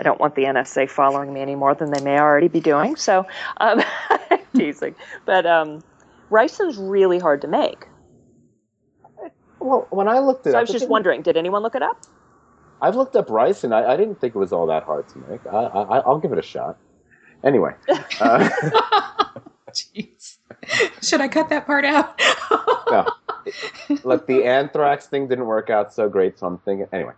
[0.00, 2.96] I don't want the NSA following me any more than they may already be doing.
[2.96, 3.26] So,
[3.58, 3.82] um,
[4.56, 4.94] teasing.
[5.26, 5.84] But um,
[6.30, 7.86] ricin's really hard to make.
[9.60, 11.82] Well, when I looked it So I was just didn't- wondering, did anyone look it
[11.82, 11.98] up?
[12.80, 13.72] I've looked up ricin.
[13.72, 15.40] I, I didn't think it was all that hard to make.
[15.46, 16.78] I, I, I'll give it a shot.
[17.42, 17.72] Anyway,
[18.20, 18.48] uh,
[19.72, 20.38] Jeez.
[21.02, 22.20] Should I cut that part out?
[22.90, 23.06] no.
[24.04, 26.86] Look, the anthrax thing didn't work out so great, so I'm thinking.
[26.92, 27.12] Anyway,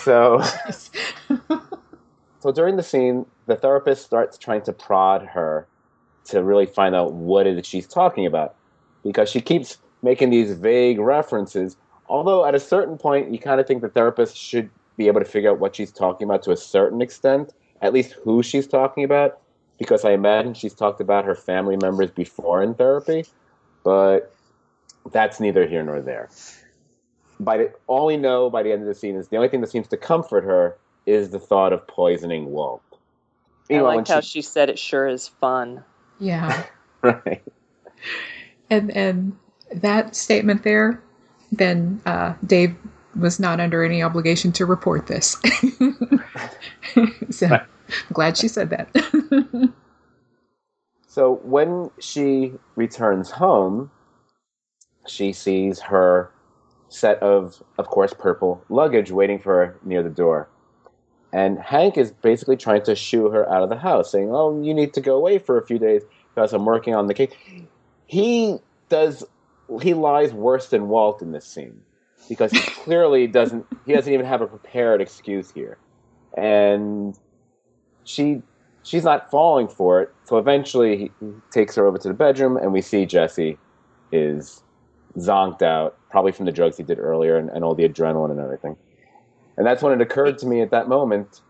[0.00, 0.42] so
[2.40, 5.66] so during the scene, the therapist starts trying to prod her
[6.26, 8.54] to really find out what it is she's talking about
[9.02, 11.76] because she keeps making these vague references.
[12.08, 15.26] Although at a certain point, you kind of think the therapist should be able to
[15.26, 19.04] figure out what she's talking about to a certain extent, at least who she's talking
[19.04, 19.38] about,
[19.78, 23.24] because I imagine she's talked about her family members before in therapy,
[23.84, 24.34] but
[25.12, 26.28] that's neither here nor there.
[27.40, 29.60] By the, all we know by the end of the scene is the only thing
[29.60, 32.82] that seems to comfort her is the thought of poisoning Walt.
[33.70, 35.84] I Meanwhile, liked when how she said it sure is fun.
[36.18, 36.64] yeah.
[37.02, 37.42] right.
[38.70, 39.36] And and
[39.72, 41.02] that statement there,
[41.52, 42.76] then uh, Dave
[43.18, 45.36] was not under any obligation to report this.
[47.30, 47.66] so I'm
[48.12, 49.72] glad she said that.
[51.18, 53.90] So when she returns home,
[55.08, 56.30] she sees her
[56.90, 60.48] set of, of course, purple luggage waiting for her near the door.
[61.32, 64.72] And Hank is basically trying to shoo her out of the house, saying, Oh, you
[64.72, 66.02] need to go away for a few days
[66.36, 67.32] because I'm working on the case.
[68.06, 69.24] He does,
[69.80, 71.80] he lies worse than Walt in this scene
[72.28, 75.78] because he clearly doesn't, he doesn't even have a prepared excuse here.
[76.36, 77.18] And
[78.04, 78.42] she
[78.82, 80.14] she's not falling for it.
[80.24, 83.58] So eventually he he takes her over to the bedroom, and we see Jesse
[84.12, 84.62] is
[85.16, 88.40] zonked out, probably from the drugs he did earlier and, and all the adrenaline and
[88.40, 88.76] everything.
[89.56, 91.40] And that's when it occurred to me at that moment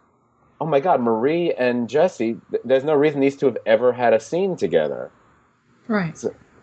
[0.60, 4.12] oh my God, Marie and Jesse, th- there's no reason these two have ever had
[4.12, 5.10] a scene together,
[5.86, 6.18] right.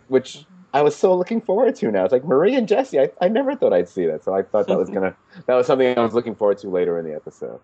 [0.07, 2.03] which I was so looking forward to now.
[2.03, 4.25] It's like Marie and Jesse, I, I never thought I'd see that.
[4.25, 5.15] So I thought that was going to,
[5.47, 7.61] that was something I was looking forward to later in the episode.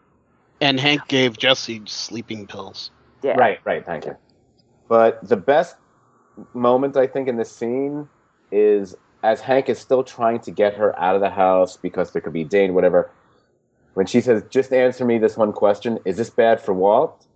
[0.62, 2.90] And Hank gave Jesse sleeping pills.
[3.22, 3.34] Yeah.
[3.34, 3.86] Right, right.
[3.86, 4.16] Thank you.
[4.88, 5.76] But the best
[6.54, 8.08] moment I think in this scene
[8.50, 12.22] is as Hank is still trying to get her out of the house because there
[12.22, 13.12] could be Dane, whatever.
[13.94, 17.28] When she says, "Just answer me this one question: Is this bad for Walt?"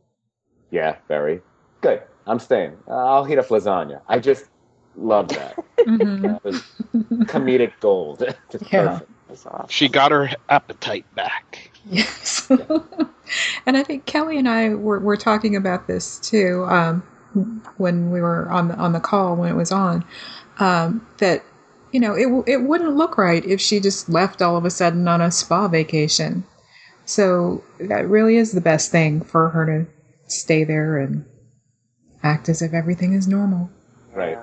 [0.72, 1.42] Yeah, very
[1.82, 2.02] good.
[2.26, 2.78] I'm staying.
[2.88, 4.02] Uh, I'll heat up lasagna.
[4.08, 4.46] I just
[4.98, 5.56] love that.
[5.86, 6.22] Mhm.
[6.22, 6.64] That was
[7.26, 8.24] comedic gold.
[8.72, 9.00] Yeah.
[9.30, 9.66] awesome.
[9.70, 11.70] She got her appetite back.
[11.86, 12.50] Yes.
[13.66, 17.02] and I think Kelly and I were, were talking about this too um,
[17.78, 20.06] when we were on the on the call when it was on.
[20.60, 21.44] Um, that
[21.92, 25.08] you know it it wouldn't look right if she just left all of a sudden
[25.08, 26.46] on a spa vacation.
[27.06, 29.86] So that really is the best thing for her to
[30.28, 31.26] stay there and
[32.24, 33.70] act as if everything is normal.
[34.14, 34.40] Right.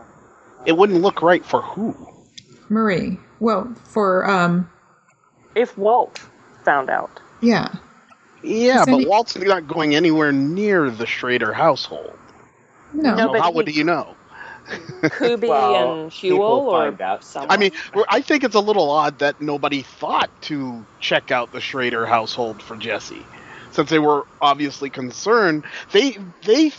[0.67, 1.95] It wouldn't look right for who?
[2.69, 4.71] Marie, well, for um,
[5.55, 6.21] If Walt
[6.65, 7.21] found out.
[7.41, 7.69] yeah,
[8.43, 12.13] Yeah, Is but any- Walt's not going anywhere near the Schrader household.
[12.95, 14.15] no, No, So but how he- would he know?
[15.19, 17.25] Kuby Well, and people Huell or find out.
[17.25, 17.51] someone.
[17.51, 17.73] I mean,
[18.09, 22.63] I think it's a little odd that nobody thought to check out the Schrader household
[22.63, 23.27] for Jesse,
[23.73, 25.65] since they were obviously concerned.
[25.91, 26.71] They they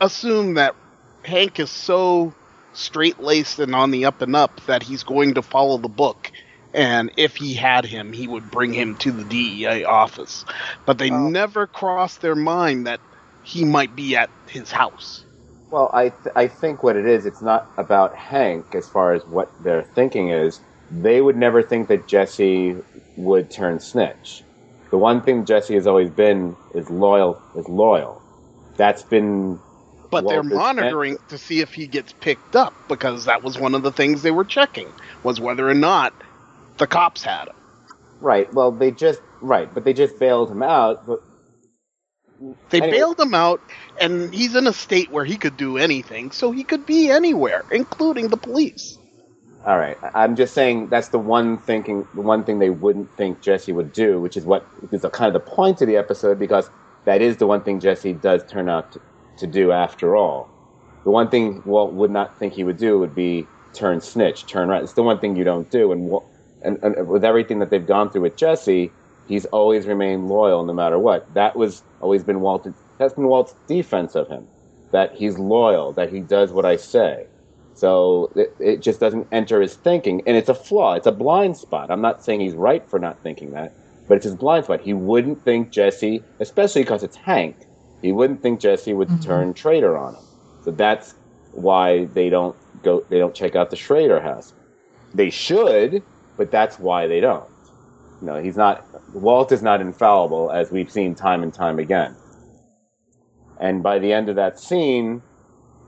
[0.00, 0.76] assume that
[1.24, 2.32] Hank is so
[2.72, 6.30] straight laced and on the up and up that he's going to follow the book,
[6.74, 10.44] and if he had him, he would bring him to the DEA office.
[10.86, 11.28] But they Oh.
[11.28, 13.00] never crossed their mind that
[13.42, 15.24] he might be at his house.
[15.70, 19.26] Well, I th- I think what it is, it's not about Hank as far as
[19.26, 20.60] what their thinking is.
[20.90, 22.76] They would never think that Jesse
[23.16, 24.44] would turn snitch.
[24.90, 27.40] The one thing Jesse has always been is loyal.
[27.56, 28.22] Is loyal.
[28.76, 29.58] That's been
[30.12, 33.82] But they're monitoring to see if he gets picked up because that was one of
[33.82, 34.88] the things they were checking
[35.24, 36.14] was whether or not
[36.78, 37.56] the cops had him.
[38.20, 38.52] right.
[38.54, 41.06] Well, they just right, but they just bailed him out.
[41.06, 41.20] But
[42.70, 42.98] They Anyway.
[42.98, 43.60] bailed him out,
[44.00, 47.64] and he's in a state where he could do anything, so he could be anywhere,
[47.72, 48.98] including the police.
[49.66, 53.40] All right, I'm just saying that's the one thinking, the one thing they wouldn't think
[53.42, 56.70] Jesse would do, which is what is kind of the point of the episode because
[57.04, 59.00] that is the one thing Jesse does turn out to,
[59.38, 60.48] to do after all.
[61.04, 64.68] The one thing Walt would not think he would do would be turn snitch, turn
[64.68, 64.82] right.
[64.82, 66.12] It's the one thing you don't do, and
[66.62, 68.92] and, and with everything that they've gone through with Jesse,
[69.26, 71.32] he's always remained loyal no matter what.
[71.34, 72.68] That was always been Walt's.
[72.98, 74.48] That's been Walt's defense of him,
[74.92, 77.26] that he's loyal, that he does what I say.
[77.74, 80.94] So it, it just doesn't enter his thinking, and it's a flaw.
[80.94, 81.90] It's a blind spot.
[81.90, 83.74] I'm not saying he's right for not thinking that,
[84.06, 84.82] but it's his blind spot.
[84.82, 87.56] He wouldn't think Jesse, especially because it's Hank.
[88.02, 89.24] He wouldn't think Jesse would Mhm.
[89.24, 90.22] turn traitor on him.
[90.64, 91.14] So that's
[91.52, 93.02] why they don't go.
[93.08, 94.52] They don't check out the Schrader house.
[95.14, 96.02] They should,
[96.36, 97.48] but that's why they don't.
[98.20, 98.84] You know, he's not.
[99.14, 102.16] Walt is not infallible, as we've seen time and time again.
[103.60, 105.22] And by the end of that scene,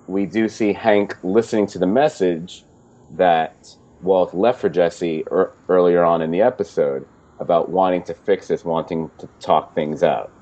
[0.06, 2.66] we do see Hank listening to the message
[3.10, 3.54] that
[4.02, 7.06] Walt left for Jesse er- earlier on in the episode
[7.40, 10.33] about wanting to fix this, wanting to talk things out.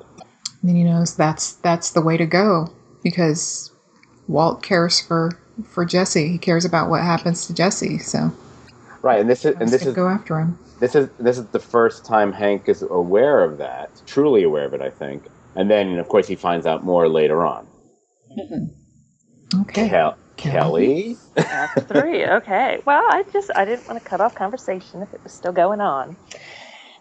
[0.63, 2.69] And he knows that's that's the way to go
[3.03, 3.71] because
[4.29, 5.33] Walt cares for
[5.65, 6.29] for Jesse.
[6.29, 8.33] He cares about what happens to Jesse, so
[9.03, 10.59] Right, and this is and this is go after him.
[10.79, 14.75] this is this is the first time Hank is aware of that, truly aware of
[14.75, 15.25] it, I think.
[15.57, 17.67] And then, of course, he finds out more later on.
[18.39, 19.61] Mm-hmm.
[19.63, 19.89] Okay.
[19.89, 20.87] Kel- Kelly?
[20.87, 22.25] Kelly, Act three.
[22.25, 22.79] Okay.
[22.87, 25.81] Well, I just I didn't want to cut off conversation if it was still going
[25.81, 26.17] on.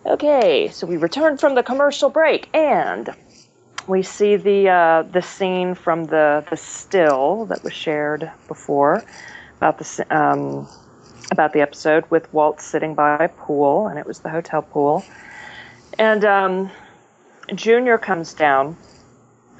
[0.05, 3.09] Okay, so we return from the commercial break and
[3.87, 9.03] we see the uh, the scene from the the still that was shared before
[9.57, 10.67] about the um,
[11.31, 15.03] about the episode with Walt sitting by a pool and it was the hotel pool
[15.97, 16.71] and um,
[17.53, 18.77] Junior comes down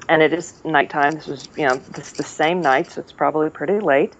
[0.08, 1.14] and it is nighttime.
[1.14, 4.14] This was, you know, this the same night, so it's probably pretty late.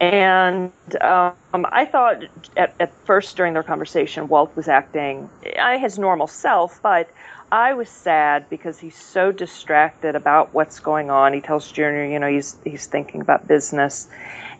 [0.00, 2.24] And um, I thought
[2.56, 5.30] at, at first during their conversation, Walt was acting
[5.78, 7.08] his normal self, but
[7.52, 11.32] I was sad because he's so distracted about what's going on.
[11.32, 14.08] He tells Junior, you know, he's he's thinking about business,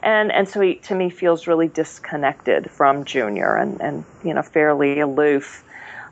[0.01, 4.42] and and so he to me feels really disconnected from Junior and and you know
[4.42, 5.64] fairly aloof.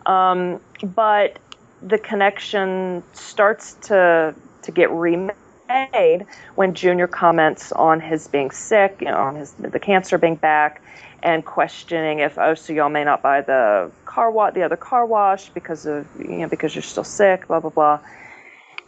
[0.07, 1.39] Um, but
[1.83, 9.07] the connection starts to to get remade when Junior comments on his being sick, you
[9.07, 10.83] know, on his the cancer being back,
[11.23, 15.07] and questioning if oh, so y'all may not buy the car wash, the other car
[15.07, 18.01] wash because of you know because you're still sick, blah blah blah,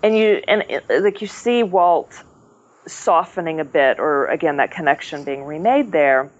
[0.03, 2.23] and you and it, like you see Walt
[2.87, 6.31] softening a bit, or again that connection being remade there,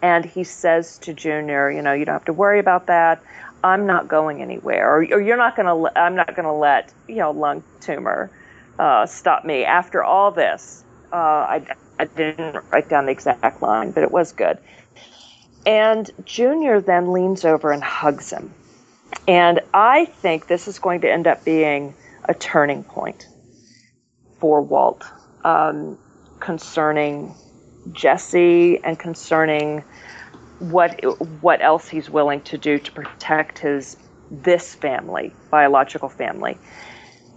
[0.00, 3.20] and he says to Junior, you know, you don't have to worry about that.
[3.64, 5.98] I'm not going anywhere, or, or you're not going to.
[5.98, 8.30] I'm not going to let you know lung tumor
[8.78, 9.64] uh, stop me.
[9.64, 11.66] After all this, uh, I,
[11.98, 14.58] I didn't write down the exact line, but it was good.
[15.66, 18.52] And Junior then leans over and hugs him,
[19.26, 23.26] and I think this is going to end up being a turning point
[24.40, 25.04] for Walt
[25.44, 25.98] um,
[26.40, 27.34] concerning
[27.92, 29.84] Jesse and concerning
[30.58, 31.00] what
[31.42, 33.96] what else he's willing to do to protect his
[34.30, 36.58] this family, biological family.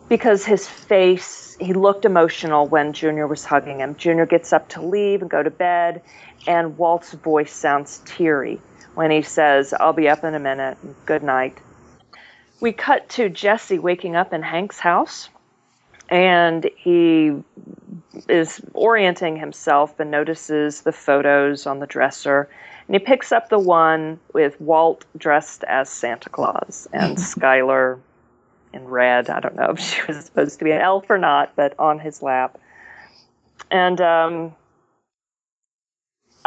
[0.10, 3.96] Because his face, he looked emotional when Junior was hugging him.
[3.96, 6.02] Junior gets up to leave and go to bed,
[6.48, 8.60] and Walt's voice sounds teary
[8.96, 10.78] when he says, I'll be up in a minute.
[11.06, 11.58] Good night.
[12.60, 15.30] We cut to Jesse waking up in Hank's house,
[16.10, 17.36] and he
[18.28, 22.50] is orienting himself and notices the photos on the dresser.
[22.88, 28.00] And he picks up the one with Walt dressed as Santa Claus and Skyler
[28.74, 29.30] in red.
[29.30, 32.00] I don't know if she was supposed to be an elf or not, but on
[32.00, 32.58] his lap.
[33.70, 34.56] And um,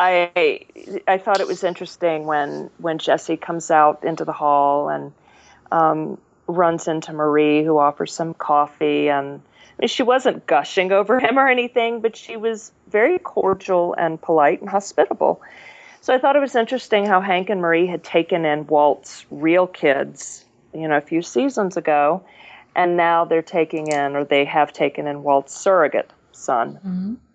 [0.00, 0.66] I
[1.06, 5.12] I thought it was interesting when when Jesse comes out into the hall and
[5.70, 9.42] um, runs into Marie, who offers some coffee, and
[9.78, 14.20] I mean, she wasn't gushing over him or anything, but she was very cordial and
[14.20, 15.42] polite and hospitable.
[16.00, 19.66] So I thought it was interesting how Hank and Marie had taken in Walt's real
[19.66, 22.22] kids, you know, a few seasons ago,
[22.74, 26.80] and now they're taking in, or they have taken in Walt's surrogate son.
[26.86, 27.29] Mhm.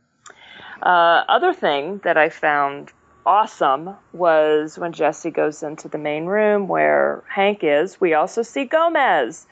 [0.85, 2.93] Uh, other thing that I found
[3.25, 8.65] awesome was when Jesse goes into the main room where Hank is, we also see
[8.65, 9.47] Gomez.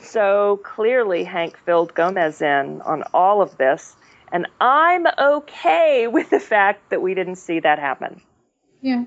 [0.00, 3.96] So clearly, Hank filled Gomez in on all of this.
[4.32, 8.22] And I'm okay with the fact that we didn't see that happen.
[8.80, 9.04] Yeah.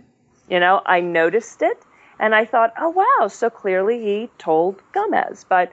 [0.49, 1.81] You know, I noticed it
[2.19, 5.45] and I thought, oh, wow, so clearly he told Gomez.
[5.49, 5.71] But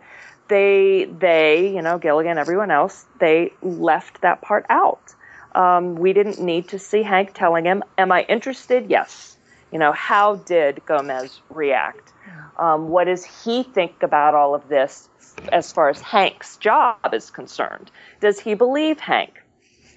[0.48, 5.14] they, they, you know, Gilligan, everyone else, they left that part out.
[5.58, 7.82] Um, we didn't need to see Hank telling him.
[7.98, 8.88] Am I interested?
[8.88, 9.36] Yes.
[9.72, 12.12] You know, how did Gomez react?
[12.58, 15.08] Um, what does he think about all of this
[15.52, 17.90] as far as Hank's job is concerned?
[18.20, 19.34] Does he believe Hank?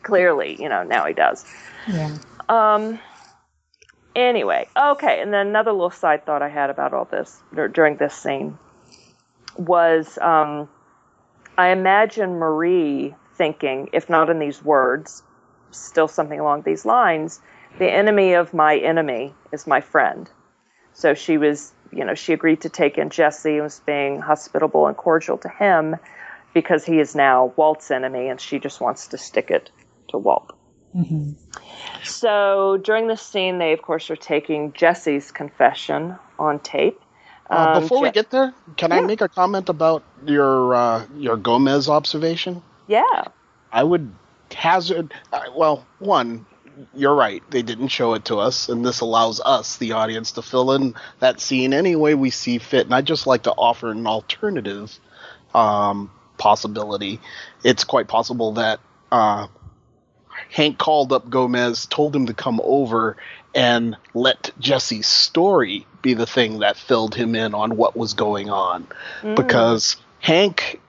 [0.01, 1.45] Clearly, you know, now he does.
[1.87, 2.17] Yeah.
[2.49, 2.99] Um,
[4.15, 7.97] anyway, okay, and then another little side thought I had about all this dur- during
[7.97, 8.57] this scene
[9.57, 10.67] was um,
[11.57, 15.23] I imagine Marie thinking, if not in these words,
[15.71, 17.41] still something along these lines,
[17.79, 20.29] the enemy of my enemy is my friend.
[20.93, 24.87] So she was, you know, she agreed to take in Jesse and was being hospitable
[24.87, 25.95] and cordial to him
[26.53, 29.71] because he is now Walt's enemy and she just wants to stick it
[30.09, 30.53] to Walt.
[30.91, 31.31] hmm
[32.03, 36.99] So during this scene, they of course are taking Jesse's confession on tape.
[37.49, 41.37] Uh, Um, before we get there, can I make a comment about your uh, your
[41.37, 42.61] Gomez observation?
[42.87, 43.23] yeah,
[43.71, 44.11] I would
[44.53, 45.13] hazard.
[45.31, 46.45] Uh, well, one,
[46.93, 47.43] you're right.
[47.51, 50.95] They didn't show it to us, and this allows us, the audience, to fill in
[51.19, 52.85] that scene any way we see fit.
[52.85, 54.97] And I'd just like to offer an alternative
[55.53, 57.19] um, possibility.
[57.63, 58.79] It's quite possible that
[59.11, 59.47] uh,
[60.49, 63.17] Hank called up Gomez, told him to come over,
[63.53, 68.49] and let Jesse's story be the thing that filled him in on what was going
[68.49, 68.87] on
[69.21, 69.35] Mm.
[69.35, 70.79] because Hank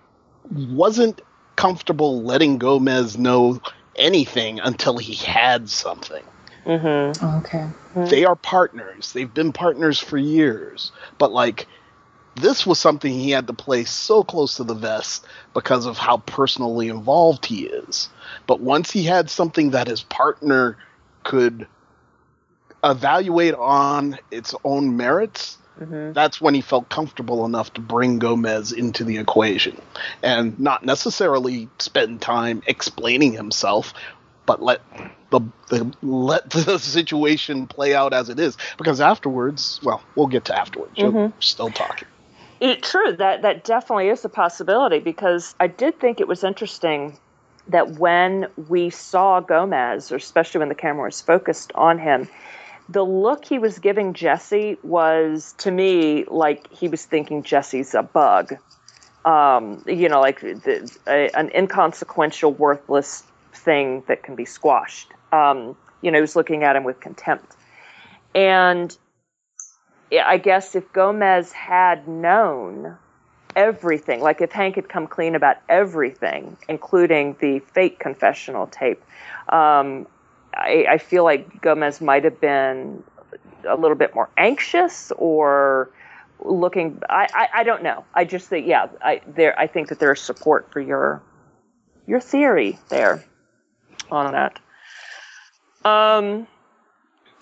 [0.50, 1.20] wasn't
[1.56, 3.60] comfortable letting Gomez know
[3.96, 6.24] anything until he had something.
[6.64, 7.24] Mm-hmm.
[7.38, 7.68] Okay.
[8.08, 9.12] They are partners.
[9.12, 10.92] They've been partners for years.
[11.18, 11.66] But like
[12.36, 16.18] this was something he had to play so close to the vest because of how
[16.18, 18.08] personally involved he is.
[18.46, 20.78] But once he had something that his partner
[21.24, 21.66] could
[22.82, 26.12] evaluate on its own merits, Mm-hmm.
[26.12, 29.80] that's when he felt comfortable enough to bring Gomez into the equation
[30.22, 33.94] and not necessarily spend time explaining himself,
[34.46, 34.82] but let
[35.30, 38.56] the, the let the situation play out as it is.
[38.78, 40.92] Because afterwards, well, we'll get to afterwards.
[40.98, 41.32] We're Mhm.
[41.40, 42.08] still talking.
[42.60, 43.12] It, true.
[43.16, 47.18] That that definitely is a possibility because I did think it was interesting
[47.68, 52.28] that when we saw Gomez, or especially when the camera was focused on him,
[52.88, 58.02] the look he was giving Jesse was to me like he was thinking Jesse's a
[58.02, 58.54] bug.
[59.24, 63.22] Um, you know, like the, a, an inconsequential, worthless
[63.52, 65.12] thing that can be squashed.
[65.32, 67.54] Um, you know, he was looking at him with contempt.
[68.34, 68.96] And
[70.12, 72.96] I guess if Gomez had known
[73.54, 79.02] everything, like if Hank had come clean about everything, including the fake confessional tape,
[79.50, 80.06] um,
[80.54, 83.02] I, I feel like Gomez might have been
[83.68, 85.90] a little bit more anxious or
[86.40, 87.00] looking.
[87.08, 88.04] I, I, I don't know.
[88.14, 89.58] I just think, yeah, I there.
[89.58, 91.22] I think that there's support for your
[92.06, 93.24] your theory there
[94.10, 94.60] on that.
[95.84, 96.46] Um.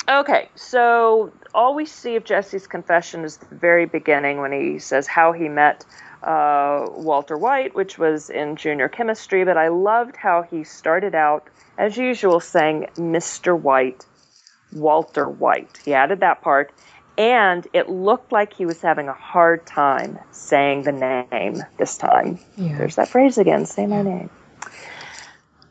[0.09, 5.07] Okay, so all we see of Jesse's confession is the very beginning when he says
[5.07, 5.85] how he met
[6.23, 9.45] uh, Walter White, which was in junior chemistry.
[9.45, 11.49] But I loved how he started out,
[11.79, 13.59] as usual, saying Mr.
[13.59, 14.05] White,
[14.73, 15.81] Walter White.
[15.85, 16.73] He added that part,
[17.17, 22.39] and it looked like he was having a hard time saying the name this time.
[22.57, 22.79] Yeah.
[22.79, 24.31] There's that phrase again say my name.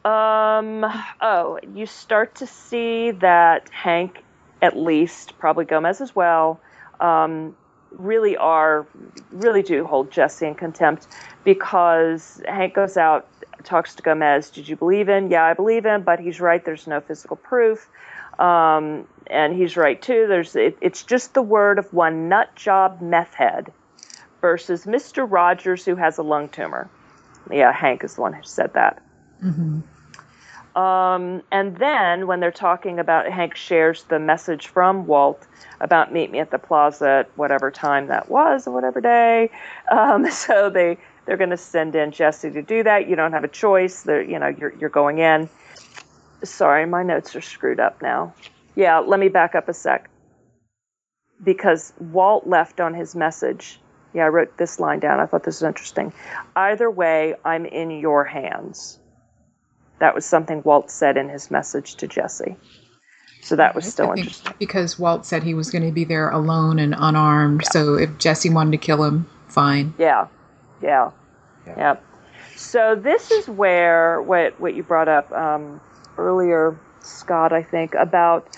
[0.05, 0.85] Um,
[1.21, 4.23] oh, you start to see that Hank,
[4.61, 6.59] at least, probably Gomez as well,
[6.99, 7.55] um,
[7.91, 8.85] really are,
[9.31, 11.07] really do hold Jesse in contempt
[11.43, 13.27] because Hank goes out,
[13.63, 14.49] talks to Gomez.
[14.49, 15.31] Did you believe him?
[15.31, 16.63] Yeah, I believe him, but he's right.
[16.63, 17.87] There's no physical proof.
[18.39, 20.25] Um, and he's right too.
[20.27, 23.71] There's it, it's just the word of one nut job meth head
[24.41, 25.27] versus Mr.
[25.29, 26.89] Rogers who has a lung tumor.
[27.51, 29.01] Yeah, Hank is the one who said that.
[29.41, 29.81] hmm
[30.79, 35.45] Um, and then when they're talking about Hank shares the message from Walt
[35.81, 39.51] about meet me at the plaza at whatever time that was, or whatever day.
[39.91, 43.09] Um, so they they're going to send in Jesse to do that.
[43.09, 44.03] You don't have a choice.
[44.03, 45.49] They're, you know you're you're going in.
[46.45, 48.33] Sorry, my notes are screwed up now.
[48.75, 50.09] Yeah, let me back up a sec.
[51.43, 53.81] Because Walt left on his message.
[54.13, 55.19] Yeah, I wrote this line down.
[55.19, 56.13] I thought this was interesting.
[56.55, 58.98] Either way, I'm in your hands.
[59.99, 62.55] That was something Walt said in his message to Jesse.
[63.41, 64.53] So that was still I think interesting.
[64.59, 67.63] because Walt said he was going to be there alone and unarmed.
[67.71, 69.93] So if Jesse wanted to kill him, fine.
[69.97, 70.27] Yeah,
[70.81, 71.11] yeah,
[71.65, 71.73] Yeah.
[71.77, 71.95] yeah.
[72.55, 75.79] So this is where what what you brought up um,
[76.17, 78.57] earlier, Scott, I think about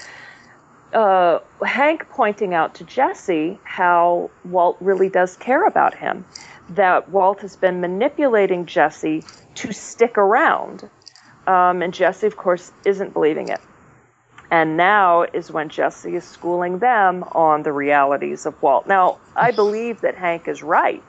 [0.94, 6.26] uh, Hank pointing out to Jesse how Walt really does care about him.
[6.70, 9.24] That Walt has been manipulating Jesse
[9.56, 10.90] to stick around.
[11.52, 13.60] Um, and Jesse, of course, isn't believing it.
[14.52, 18.88] And now is when Jesse is schooling them on the realities of Walt.
[18.88, 21.04] Now, I believe that Hank is right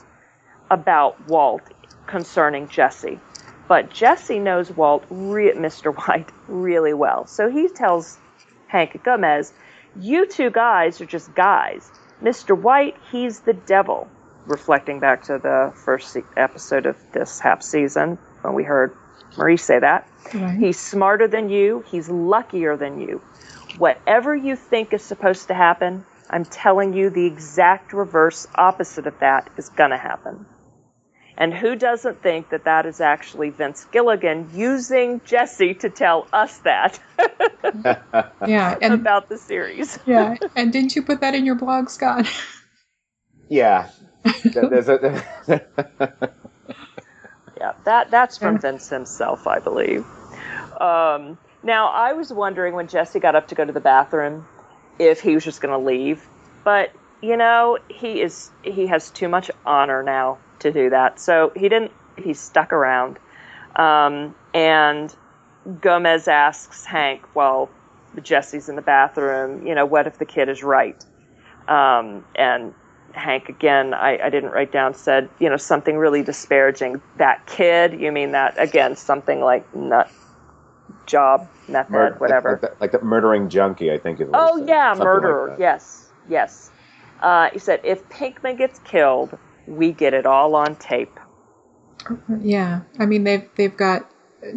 [0.68, 1.62] about Walt
[2.08, 3.20] concerning Jesse.
[3.68, 5.94] But Jesse knows Walt, re- Mr.
[5.94, 7.26] White, really well.
[7.26, 8.18] So he tells
[8.66, 9.52] Hank Gomez,
[10.00, 11.88] You two guys are just guys.
[12.20, 12.60] Mr.
[12.60, 14.08] White, he's the devil.
[14.46, 18.96] Reflecting back to the first episode of this half season when we heard
[19.36, 20.08] Marie say that.
[20.34, 20.58] Right.
[20.58, 23.20] He's smarter than you, he's luckier than you.
[23.78, 29.18] Whatever you think is supposed to happen, I'm telling you the exact reverse opposite of
[29.20, 30.46] that is going to happen.
[31.36, 36.58] And who doesn't think that that is actually Vince Gilligan using Jesse to tell us
[36.58, 37.00] that
[38.46, 39.98] Yeah, and about the series?
[40.06, 42.26] yeah, and didn't you put that in your blog, Scott?
[43.48, 43.88] yeah.
[44.44, 45.24] There- There's a,
[47.62, 50.04] Yeah, that that's from Vince himself, I believe.
[50.80, 54.48] Um, now, I was wondering when Jesse got up to go to the bathroom
[54.98, 56.26] if he was just going to leave,
[56.64, 56.90] but
[57.20, 61.68] you know, he is he has too much honor now to do that, so he
[61.68, 61.92] didn't.
[62.16, 63.20] He stuck around,
[63.76, 65.14] um, and
[65.80, 67.70] Gomez asks Hank, "Well,
[68.20, 69.64] Jesse's in the bathroom.
[69.68, 71.00] You know, what if the kid is right?"
[71.68, 72.74] Um, and
[73.12, 77.00] Hank again, I, I didn't write down, said, you know, something really disparaging.
[77.18, 80.10] That kid, you mean that, again, something like nut
[81.06, 82.52] job, method, mur- whatever.
[82.52, 84.28] Like, the, like the murdering junkie, I think is.
[84.28, 85.48] What oh, yeah, Something like murderer.
[85.50, 85.60] that.
[85.60, 86.70] yes, yes.
[87.20, 91.18] Uh, he said, if Pinkman gets killed, we get it all on tape.
[92.40, 94.10] yeah, I mean they've they've got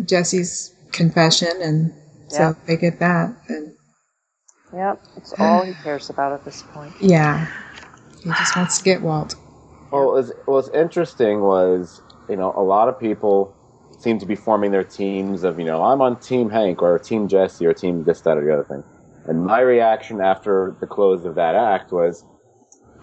[0.05, 1.93] Jesse's confession, and
[2.27, 2.53] so Yeah.
[2.65, 3.73] they get that, and
[4.73, 6.93] Yep, it's all he cares about at this point.
[6.99, 7.47] yeah,
[8.25, 9.35] he just wants to get Walt.
[9.91, 13.55] Well, what was, what was interesting was, you know, a lot of people
[13.99, 17.27] seem to be forming their teams of, you know, I'm on Team Hank or Team
[17.27, 18.83] Jesse or Team this, that, or the other thing.
[19.27, 22.25] And my reaction after the close of that act was,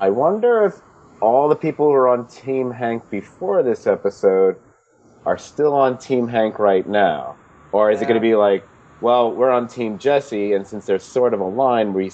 [0.01, 0.75] I wonder if
[1.21, 4.57] all the people who were on Team Hank before this episode
[5.25, 7.37] are still on Team Hank right now.
[7.71, 8.67] Or is it going to be like,
[9.03, 12.11] well, we're on Team Jesse, and since there's sort of a line, we,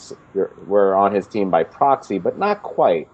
[0.67, 3.09] we're- on his team by proxy, but not quite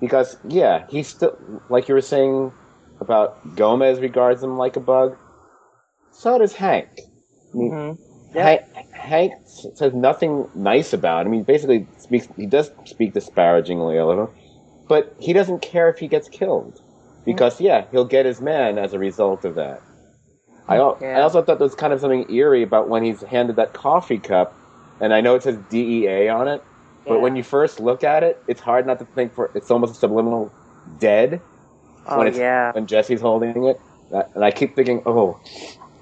[0.00, 1.36] because yeah, he's still
[1.68, 2.52] like you were saying
[3.00, 5.16] about Gomez regards him like a bug.
[6.10, 6.88] So does Hank.
[7.54, 7.98] I mean, Mhm.
[8.34, 11.32] Hank, Hank says nothing nice about him.
[11.32, 12.26] He basically speaks.
[12.36, 14.32] He does speak disparagingly a little,
[14.88, 16.80] but he doesn't care if he gets killed
[17.24, 19.80] because yeah, he'll get his man as a result of that.
[20.72, 23.56] I, al- I also thought there was kind of something eerie about when he's handed
[23.56, 24.54] that coffee cup,
[25.00, 26.62] and I know it says DEA on it,
[27.06, 29.92] but when you first look at it, it's hard not to think for it's almost
[29.92, 30.52] a subliminal
[30.98, 31.40] dead
[32.06, 32.72] Oh, when it's yeah.
[32.72, 35.38] when Jesse's holding it, That- and I keep thinking, oh,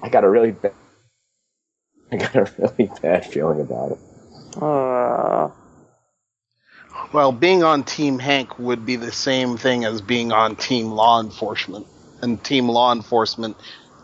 [0.01, 0.73] I got a really bad,
[2.11, 3.99] I got a really bad feeling about it.
[4.61, 5.49] Uh,
[7.13, 11.19] Well, being on Team Hank would be the same thing as being on Team Law
[11.19, 11.85] Enforcement.
[12.21, 13.57] And Team Law Enforcement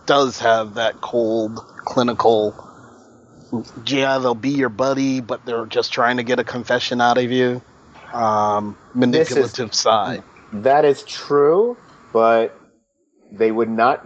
[0.08, 2.56] does have that cold, clinical,
[3.86, 7.32] yeah, they'll be your buddy, but they're just trying to get a confession out of
[7.32, 7.62] you,
[8.14, 10.24] um, manipulative side.
[10.52, 11.78] That is true,
[12.14, 12.60] but
[13.32, 14.06] they would not.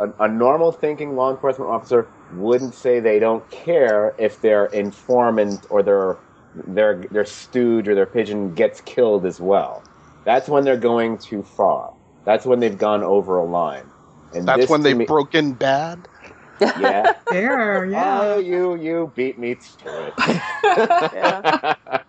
[0.00, 5.66] A, a normal thinking law enforcement officer wouldn't say they don't care if their informant
[5.68, 6.16] or their
[6.54, 9.82] their their stooge or their pigeon gets killed as well.
[10.24, 11.92] That's when they're going too far.
[12.24, 13.91] That's when they've gone over a line.
[14.34, 16.08] And That's when they me- broke in bad.
[16.60, 17.12] Yeah.
[17.30, 20.14] There, Oh, you you beat me to it.
[21.14, 22.02] Yeah.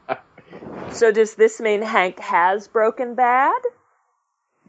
[0.92, 3.60] so does this mean Hank has broken bad?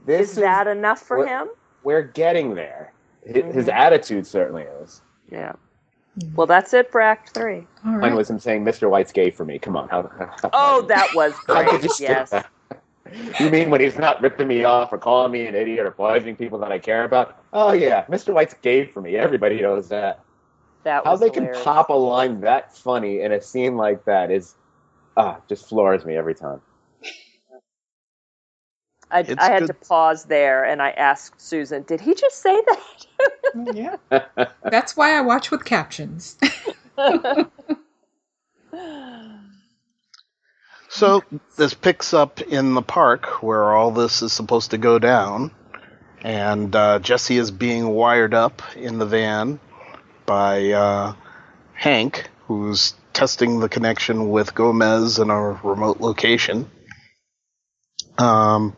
[0.07, 1.48] this Is that enough for what- him?
[1.82, 2.92] we're getting there.
[3.26, 3.72] His, his Mhm.
[3.74, 5.02] attitude certainly is.
[5.30, 5.52] Yeah.
[6.36, 7.66] Well, that's it for Act Three.
[7.84, 8.14] All Mine right.
[8.14, 8.88] was him saying, "Mr.
[8.88, 9.88] White's gay for me." Come on.
[9.88, 11.82] How, how- Oh, that was great.
[11.82, 12.32] you Yes.
[13.40, 16.36] You mean when he's not ripping me off or calling me an idiot or poisoning
[16.36, 17.36] people that I care about?
[17.55, 18.34] Oh yeah, Mr.
[18.34, 19.16] White's gay for me.
[19.16, 20.24] Everybody knows that.
[20.84, 21.57] That How they hilarious.
[21.57, 24.57] can pop a line that funny in a scene like that is,
[25.16, 26.61] ah, just floors me every time.
[29.11, 29.68] I, I had good.
[29.68, 33.07] to pause there and I asked Susan, "Did he just say that?"
[33.55, 33.96] yeah.
[34.70, 36.36] That's why I watch with captions.
[40.88, 41.24] So
[41.57, 45.50] this picks up in the park where all this is supposed to go down,
[46.25, 49.61] and uh, Jesse is being wired up in the van
[50.27, 51.14] by uh,
[51.75, 56.68] Hank, who's testing the connection with Gomez in a remote location.
[58.18, 58.75] Um,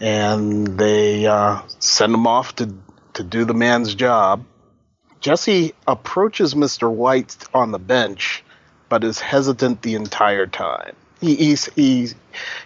[0.00, 2.74] and they uh, send him off to
[3.14, 4.44] to do the man's job,
[5.20, 6.90] Jesse approaches Mr.
[6.90, 8.42] White on the bench,
[8.88, 10.96] but is hesitant the entire time.
[11.20, 12.14] He, he's he's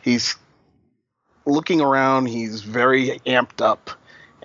[0.02, 0.36] he's
[1.44, 2.26] looking around.
[2.26, 3.90] He's very amped up,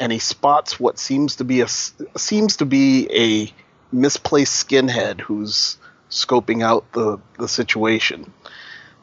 [0.01, 3.53] and he spots what seems to be a seems to be a
[3.95, 5.77] misplaced skinhead who's
[6.09, 8.33] scoping out the the situation,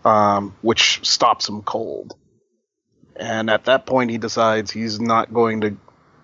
[0.05, 2.17] um, which stops him cold.
[3.15, 5.77] And at that point, he decides he's not going to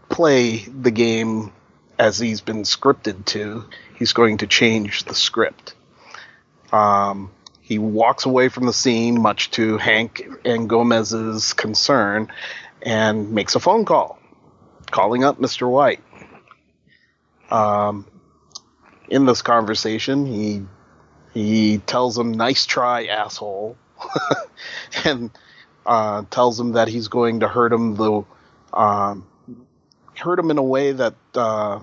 [0.09, 1.53] play the game
[1.97, 3.64] as he's been scripted to.
[3.97, 5.75] He's going to change the script.
[6.72, 12.33] Um, he walks away from the scene, much to Hank and Gomez's concern,
[12.83, 14.18] and makes a phone call,
[14.95, 15.69] calling up Mr.
[15.69, 16.01] White.
[17.51, 18.07] Um,
[19.09, 20.63] in this conversation, he
[21.35, 23.77] he tells him, "Nice try, asshole,"
[25.05, 25.31] and
[25.85, 28.25] uh, tells him that he's going to hurt him the
[28.73, 29.27] um,
[30.17, 31.81] hurt him in a way that uh,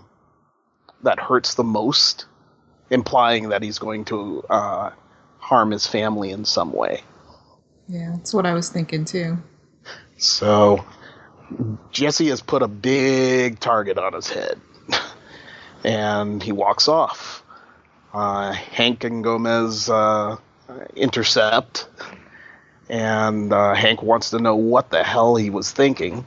[1.03, 2.25] that hurts the most,
[2.89, 4.91] implying that he's going to uh,
[5.37, 7.03] harm his family in some way.
[7.89, 9.37] Yeah, that's what I was thinking too.
[10.17, 10.85] So
[11.91, 14.59] Jesse has put a big target on his head,
[15.83, 17.43] and he walks off.
[18.13, 20.37] Uh, Hank and Gomez uh,
[20.95, 21.87] intercept,
[22.89, 26.25] and uh, Hank wants to know what the hell he was thinking.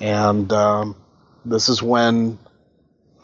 [0.00, 0.96] And um,
[1.44, 2.38] this is when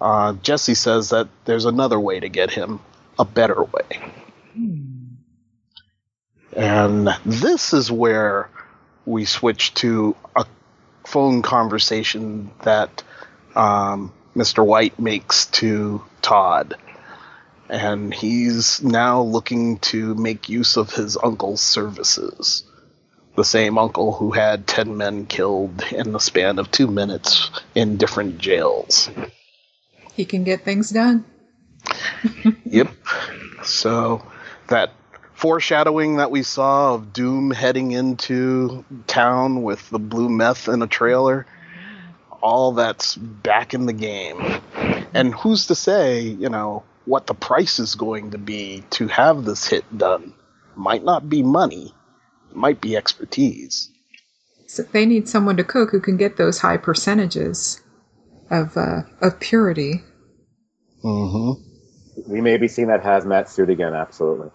[0.00, 2.80] uh, Jesse says that there's another way to get him,
[3.18, 4.12] a better way.
[6.54, 8.50] And this is where
[9.06, 10.46] we switch to a
[11.10, 13.02] phone conversation that
[13.56, 14.64] um, Mr.
[14.64, 16.76] White makes to Todd.
[17.68, 22.64] And he's now looking to make use of his uncle's services.
[23.36, 27.96] The same uncle who had 10 men killed in the span of two minutes in
[27.96, 29.08] different jails.
[30.14, 31.24] He can get things done.
[32.64, 32.88] yep.
[33.62, 34.22] So
[34.68, 34.92] that
[35.40, 40.86] foreshadowing that we saw of Doom heading into town with the blue meth in a
[40.86, 41.46] trailer,
[42.42, 44.38] all that's back in the game.
[45.14, 49.46] And who's to say, you know, what the price is going to be to have
[49.46, 50.34] this hit done?
[50.76, 51.94] Might not be money,
[52.50, 53.90] it might be expertise.
[54.66, 57.82] So they need someone to cook who can get those high percentages
[58.50, 60.02] of uh, of purity.
[61.02, 62.30] Mm-hmm.
[62.30, 64.50] We may be seeing that hazmat suit again, absolutely.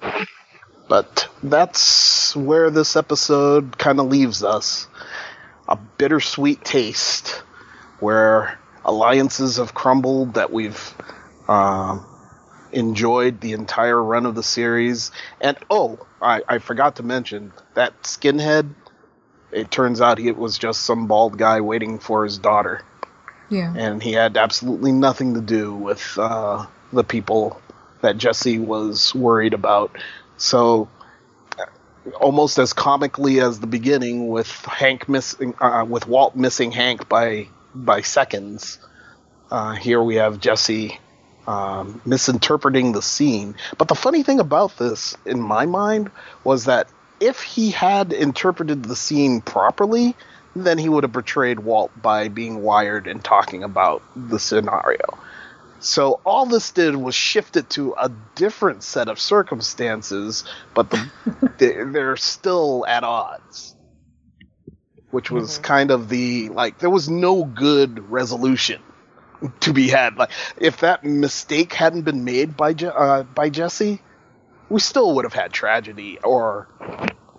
[0.88, 4.88] But that's where this episode kind of leaves us.
[5.67, 7.41] A bittersweet taste
[7.99, 10.93] where alliances have crumbled that we've
[11.47, 11.99] uh,
[12.71, 15.11] enjoyed the entire run of the series.
[15.41, 18.73] And oh, I, I forgot to mention that skinhead.
[19.51, 22.81] It turns out he was just some bald guy waiting for his daughter.
[23.49, 23.73] Yeah.
[23.75, 27.61] And he had absolutely nothing to do with uh, the people
[28.01, 29.97] that Jesse was worried about.
[30.38, 30.89] So,
[32.19, 37.47] almost as comically as the beginning, with Hank missing, uh, with Walt missing Hank by
[37.73, 38.79] by seconds,
[39.51, 40.99] uh, here we have Jesse
[41.47, 43.55] um, misinterpreting the scene.
[43.77, 46.11] But the funny thing about this, in my mind,
[46.43, 46.88] was that
[47.19, 50.15] if he had interpreted the scene properly,
[50.55, 55.17] then he would have betrayed Walt by being wired and talking about the scenario.
[55.80, 61.09] So all this did was shift it to a different set of circumstances, but the,
[61.91, 63.76] they're still at odds.
[65.11, 65.63] Which was mm-hmm.
[65.63, 68.82] kind of the like there was no good resolution
[69.61, 70.17] to be had.
[70.17, 74.01] Like if that mistake hadn't been made by Je- uh, by Jesse,
[74.69, 76.67] we still would have had tragedy or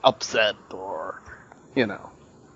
[0.02, 1.20] upset or
[1.74, 2.10] you know.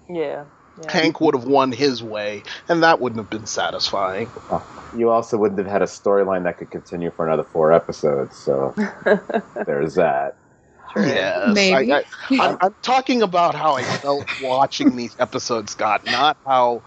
[0.08, 0.44] Yeah.
[0.82, 0.92] Yeah.
[0.92, 4.30] Hank would have won his way, and that wouldn't have been satisfying.
[4.50, 4.64] Oh,
[4.96, 8.74] you also wouldn't have had a storyline that could continue for another four episodes, so
[9.66, 10.36] there's that.
[10.92, 11.06] True.
[11.06, 11.92] Yes, Maybe.
[11.92, 12.04] I,
[12.60, 16.82] am talking about how I felt watching these episodes, Scott, not how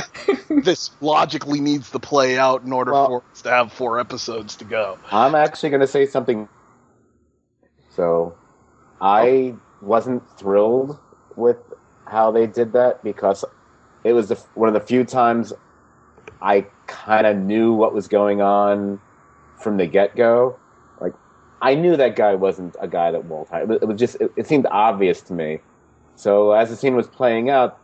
[0.50, 4.56] this logically needs to play out in order well, for us to have four episodes
[4.56, 4.98] to go.
[5.10, 6.46] I'm actually going to say something.
[7.90, 8.36] So,
[9.00, 9.60] I oh.
[9.80, 10.98] wasn't thrilled
[11.34, 11.56] with
[12.08, 13.44] how they did that because
[14.04, 15.52] it was the, one of the few times
[16.40, 19.00] I kind of knew what was going on
[19.56, 20.58] from the get go.
[21.00, 21.14] Like,
[21.60, 23.70] I knew that guy wasn't a guy that Walt hired.
[23.70, 25.58] It was just, it, it seemed obvious to me.
[26.16, 27.80] So as the scene was playing out,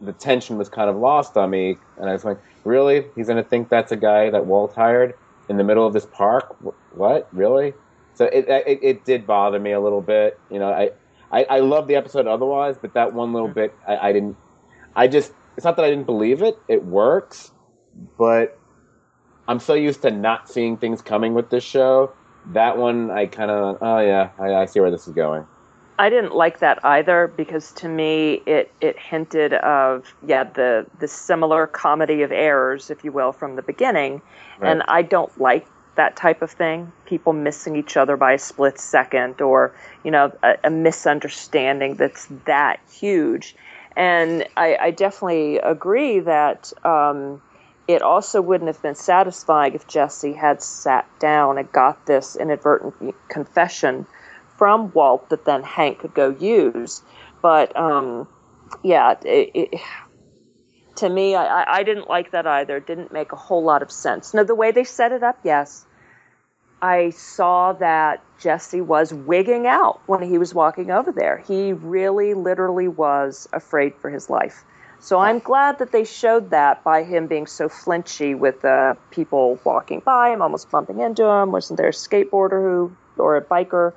[0.00, 3.06] the tension was kind of lost on me, and I was like, "Really?
[3.16, 5.14] He's going to think that's a guy that Walt hired
[5.48, 6.56] in the middle of this park?
[6.92, 7.28] What?
[7.32, 7.74] Really?"
[8.14, 10.38] So it, it, it did bother me a little bit.
[10.50, 10.90] You know, I
[11.30, 14.36] I, I love the episode otherwise, but that one little bit, I, I didn't.
[14.96, 17.50] I just it's not that I didn't believe it; it works,
[18.16, 18.58] but
[19.46, 22.12] I'm so used to not seeing things coming with this show.
[22.52, 25.44] That one, I kind of, oh yeah, I, I see where this is going.
[25.98, 31.08] I didn't like that either because to me it it hinted of yeah the the
[31.08, 34.22] similar comedy of errors, if you will, from the beginning,
[34.60, 34.70] Right.
[34.70, 35.66] and I don't like
[35.98, 36.92] that type of thing.
[37.06, 39.74] People missing each other by a split second, or
[40.04, 43.54] you know, a, a misunderstanding that's that huge.
[43.96, 47.42] And I, I definitely agree that um,
[47.88, 53.14] it also wouldn't have been satisfying if Jesse had sat down and got this inadvertent
[53.28, 54.06] confession
[54.56, 57.02] from Walt that then Hank could go use.
[57.42, 58.28] But um,
[58.84, 59.80] yeah, it, it,
[60.96, 62.76] to me, I, I- didn't like that either.
[62.76, 64.34] It didn't make a whole lot of sense.
[64.34, 65.86] Now, the way they set it up, yes.
[66.80, 71.38] I saw that Jesse was wigging out when he was walking over there.
[71.38, 74.64] He really, literally was afraid for his life.
[75.00, 79.58] So I'm glad that they showed that by him being so flinchy with uh, people
[79.64, 81.52] walking by him, almost bumping into him.
[81.52, 83.92] Wasn't there a skateboarder who, or a biker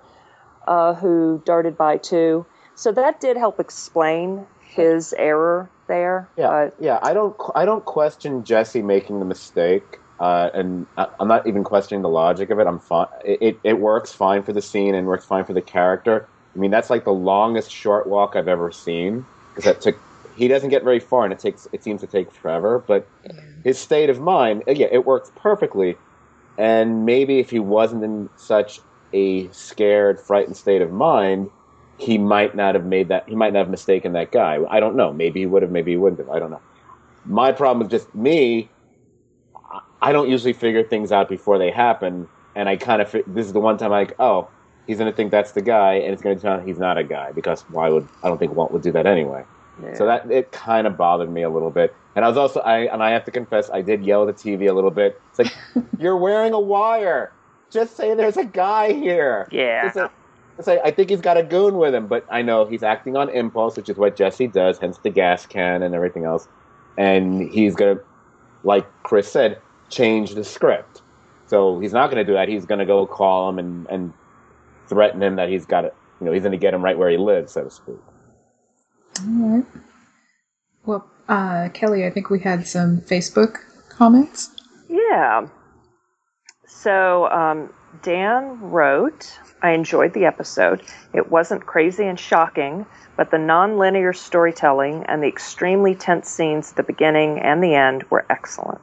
[0.68, 2.46] uh, who darted by too?
[2.76, 6.30] So that did help explain his error there.
[6.38, 7.00] Yeah, yeah.
[7.02, 11.64] I don't, I don't question Jesse making the mistake, uh, and I, I'm not even
[11.64, 12.68] questioning the logic of it.
[12.68, 13.08] I'm fine.
[13.26, 16.30] It, it, it works fine for the scene and works fine for the character.
[16.56, 19.98] I mean, that's like the longest short walk I've ever seen because that took.
[20.36, 21.68] He doesn't get very far, and it takes.
[21.74, 22.84] It seems to take forever.
[22.88, 23.08] But
[23.64, 25.98] his state of mind, uh, yeah, it works perfectly.
[26.58, 28.80] And maybe if he wasn't in such
[29.14, 31.50] a scared, frightened state of mind,
[31.98, 33.28] he might not have made that.
[33.28, 34.60] He might not have mistaken that guy.
[34.70, 35.12] I don't know.
[35.14, 35.72] Maybe he would have.
[35.72, 36.30] Maybe he wouldn't have.
[36.30, 36.62] I don't know.
[37.26, 38.71] My problem is just me.
[40.02, 43.12] I- don't usually figure things out before they happen, and I kind of.
[43.28, 44.50] This is the one time I like, oh,
[44.88, 47.32] he's gonna think that's the guy, and it's gonna turn out he's not a guy
[47.32, 49.44] because why would I don't think Walt would do that anyway.
[49.96, 52.80] So that it kind of bothered me a little bit, and I was also I
[52.94, 55.20] and I have to confess I did yell at the TV a little bit.
[55.30, 55.54] It's like
[56.00, 57.32] you're wearing a wire.
[57.72, 59.48] Just say there's a guy here.
[59.52, 59.88] yeah.
[59.88, 60.12] It's a-
[60.58, 63.16] it's like, I think he's got a goon with him, but I know he's acting
[63.18, 66.48] on impulse, which is what Jesse does, hence the gas can and everything else.
[66.98, 67.98] And he's gonna,
[68.64, 69.60] like Chris said,
[69.92, 71.02] change the script.
[71.46, 72.48] So he's not gonna do that.
[72.48, 74.14] He's gonna go call him and, and
[74.88, 75.94] threaten him that he's got it.
[76.20, 78.00] You know, he's gonna get him right where he lives, so to speak.
[79.20, 79.66] All right.
[80.86, 84.50] Well, uh, Kelly, I think we had some Facebook comments.
[84.90, 85.48] Yeah.
[86.68, 87.72] So um,
[88.02, 90.82] Dan wrote, I enjoyed the episode.
[91.14, 92.86] It wasn't crazy and shocking,
[93.16, 98.04] but the non-linear storytelling and the extremely tense scenes at the beginning and the end
[98.10, 98.82] were excellent.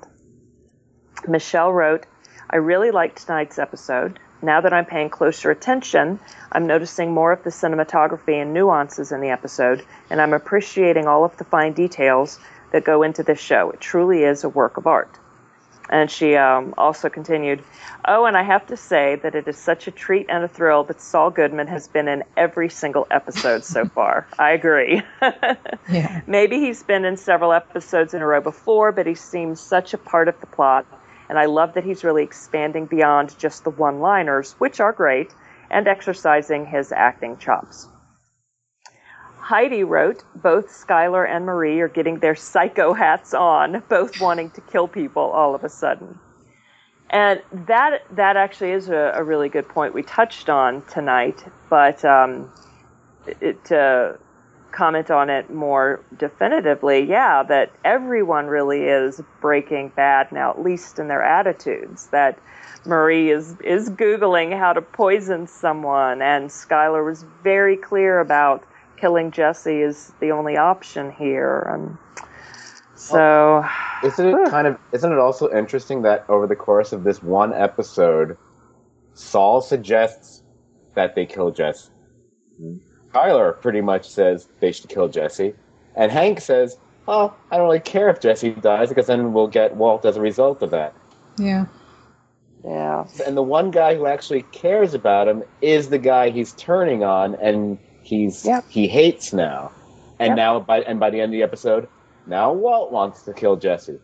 [1.29, 2.07] Michelle wrote,
[2.51, 4.19] I really liked tonight's episode.
[4.41, 6.21] Now that I'm paying closer attention,
[6.53, 11.25] I'm noticing more of the cinematography and nuances in the episode, and I'm appreciating all
[11.25, 12.39] of the fine details
[12.73, 13.71] that go into this show.
[13.71, 15.11] It truly is a work of art.
[15.91, 17.63] And she um, also continued,
[18.05, 20.85] Oh, and I have to say that it is such a treat and a thrill
[20.85, 24.27] that Saul Goodman has been in every single episode so far.
[24.39, 25.03] I agree.
[25.91, 26.21] Yeah.
[26.27, 29.99] Maybe he's been in several episodes in a row before, but he seems such a
[29.99, 30.87] part of the plot.
[31.29, 35.35] And I love that he's really expanding beyond just the one liners, which are great,
[35.71, 37.89] and exercising his acting chops.
[39.39, 44.61] Heidi wrote, both Skyler and Marie are getting their psycho hats on, both wanting to
[44.61, 46.19] kill people all of a sudden.
[47.11, 52.05] And that that actually is a, a really good point we touched on tonight, but
[52.05, 52.53] um,
[53.41, 54.19] it, to
[54.79, 61.01] comment on it more definitively, yeah, that everyone really is breaking bad now, at least
[61.01, 62.07] in their attitudes.
[62.07, 62.39] That
[62.87, 68.65] Marie is is googling how to poison someone, and Skyler was very clear about
[68.97, 71.99] killing Jesse is the only option here, and
[72.95, 73.65] so
[74.05, 74.79] Isn't it kind of?
[74.93, 78.37] Isn't it also interesting that over the course of this one episode,
[79.15, 80.45] Saul suggests
[80.95, 81.91] that they kill Jesse.
[83.13, 85.55] Tyler pretty much says they should kill Jesse,
[85.97, 89.77] and Hank says, "Oh, I don't really care if Jesse dies because then we'll get
[89.77, 90.95] Walt as a result of that."
[91.39, 91.67] Yeah.
[92.65, 97.05] yeah, And the one guy who actually cares about him is the guy he's turning
[97.05, 98.65] on, and he's Yep.
[98.69, 99.71] he hates now.
[100.19, 100.37] And Yep.
[100.37, 101.87] now, by and by the end of the episode,
[102.27, 103.99] now Walt wants to kill Jesse.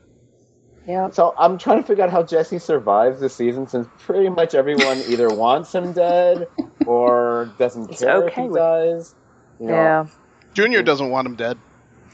[0.87, 1.11] Yeah.
[1.11, 4.99] So I'm trying to figure out how Jesse survives this season since pretty much everyone
[5.09, 6.47] either wants him dead
[6.87, 9.15] or doesn't It's care okay if he with- dies.
[9.61, 10.07] You know, Yeah,
[10.55, 11.59] Junior doesn't want him dead.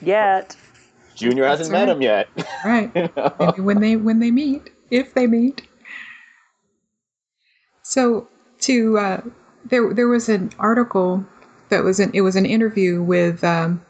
[0.02, 0.56] yet.
[1.16, 2.28] Junior hasn't met him yet.
[2.64, 2.90] Right.
[2.94, 3.34] You know?
[3.38, 5.62] Maybe when they when they meet, if they meet.
[7.82, 8.28] So
[8.60, 9.20] to uh,
[9.64, 11.24] there there was an article
[11.70, 13.84] that was an it was an interview with um,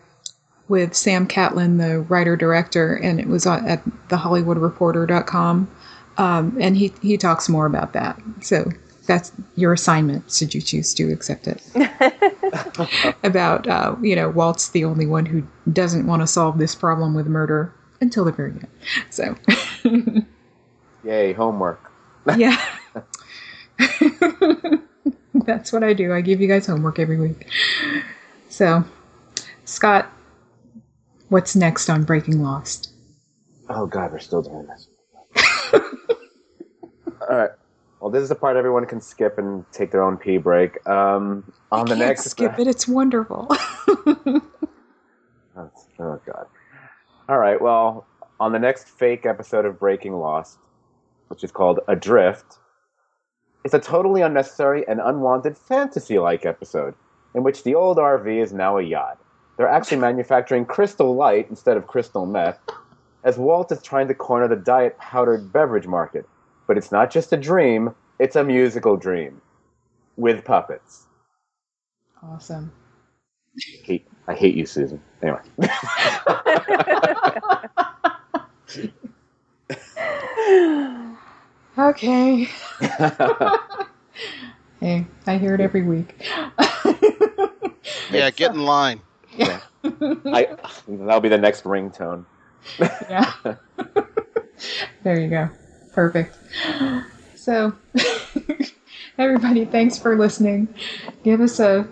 [0.71, 5.71] with Sam Catlin, the writer director, and it was at thehollywoodreporter.com.
[6.17, 8.21] Um, and he, he talks more about that.
[8.41, 8.71] So
[9.07, 11.61] that's your assignment, should you choose to accept it.
[13.25, 15.43] about, uh, you know, Walt's the only one who
[15.73, 18.69] doesn't want to solve this problem with murder until the very end.
[19.11, 19.35] So,
[21.05, 21.91] Yay, homework.
[22.37, 22.65] yeah.
[25.35, 26.13] that's what I do.
[26.13, 27.49] I give you guys homework every week.
[28.51, 28.85] So,
[29.65, 30.13] Scott,
[31.31, 32.93] what's next on Breaking Lost?
[33.69, 34.89] Oh god, we're still doing this.
[37.29, 37.51] All right.
[38.01, 40.87] Well, this is the part everyone can skip and take their own pee break.
[40.89, 42.67] Um, on the next, skip it.
[42.67, 43.49] It's wonderful.
[45.57, 46.47] Oh, oh god.
[47.29, 47.61] All right.
[47.61, 48.07] Well,
[48.39, 50.59] on the next fake episode of Breaking Lost,
[51.29, 52.59] which is called Adrift,
[53.65, 56.95] it's a totally unnecessary and unwanted fantasy-like episode
[57.35, 59.19] in which the old RV is now a yacht.
[59.61, 62.59] They're actually manufacturing crystal light instead of crystal meth,
[63.25, 66.27] as Walt is trying to corner the diet powdered beverage market.
[66.67, 69.43] But it's not just a dream; it's a musical dream
[70.17, 71.09] with puppets.
[72.23, 72.73] awesome.
[73.85, 74.99] hate, I hate you, Susan.
[75.23, 75.43] Anyway.
[81.79, 82.49] Okay.
[84.81, 86.15] hey, I hear it every week.
[88.11, 89.01] Yeah, get in line.
[89.41, 89.61] Yeah.
[90.27, 90.57] I,
[90.89, 92.25] that'll be the next ringtone.
[92.79, 93.33] yeah.
[95.03, 95.49] there you go.
[95.93, 96.37] Perfect.
[97.35, 97.73] So,
[99.19, 100.69] everybody, thanks for listening.
[101.25, 101.87] Give us a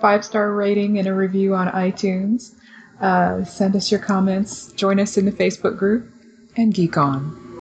[0.00, 2.54] five star rating and a review on iTunes.
[3.00, 4.72] Uh, send us your comments.
[4.72, 6.08] Join us in the Facebook group
[6.56, 7.43] and geek on.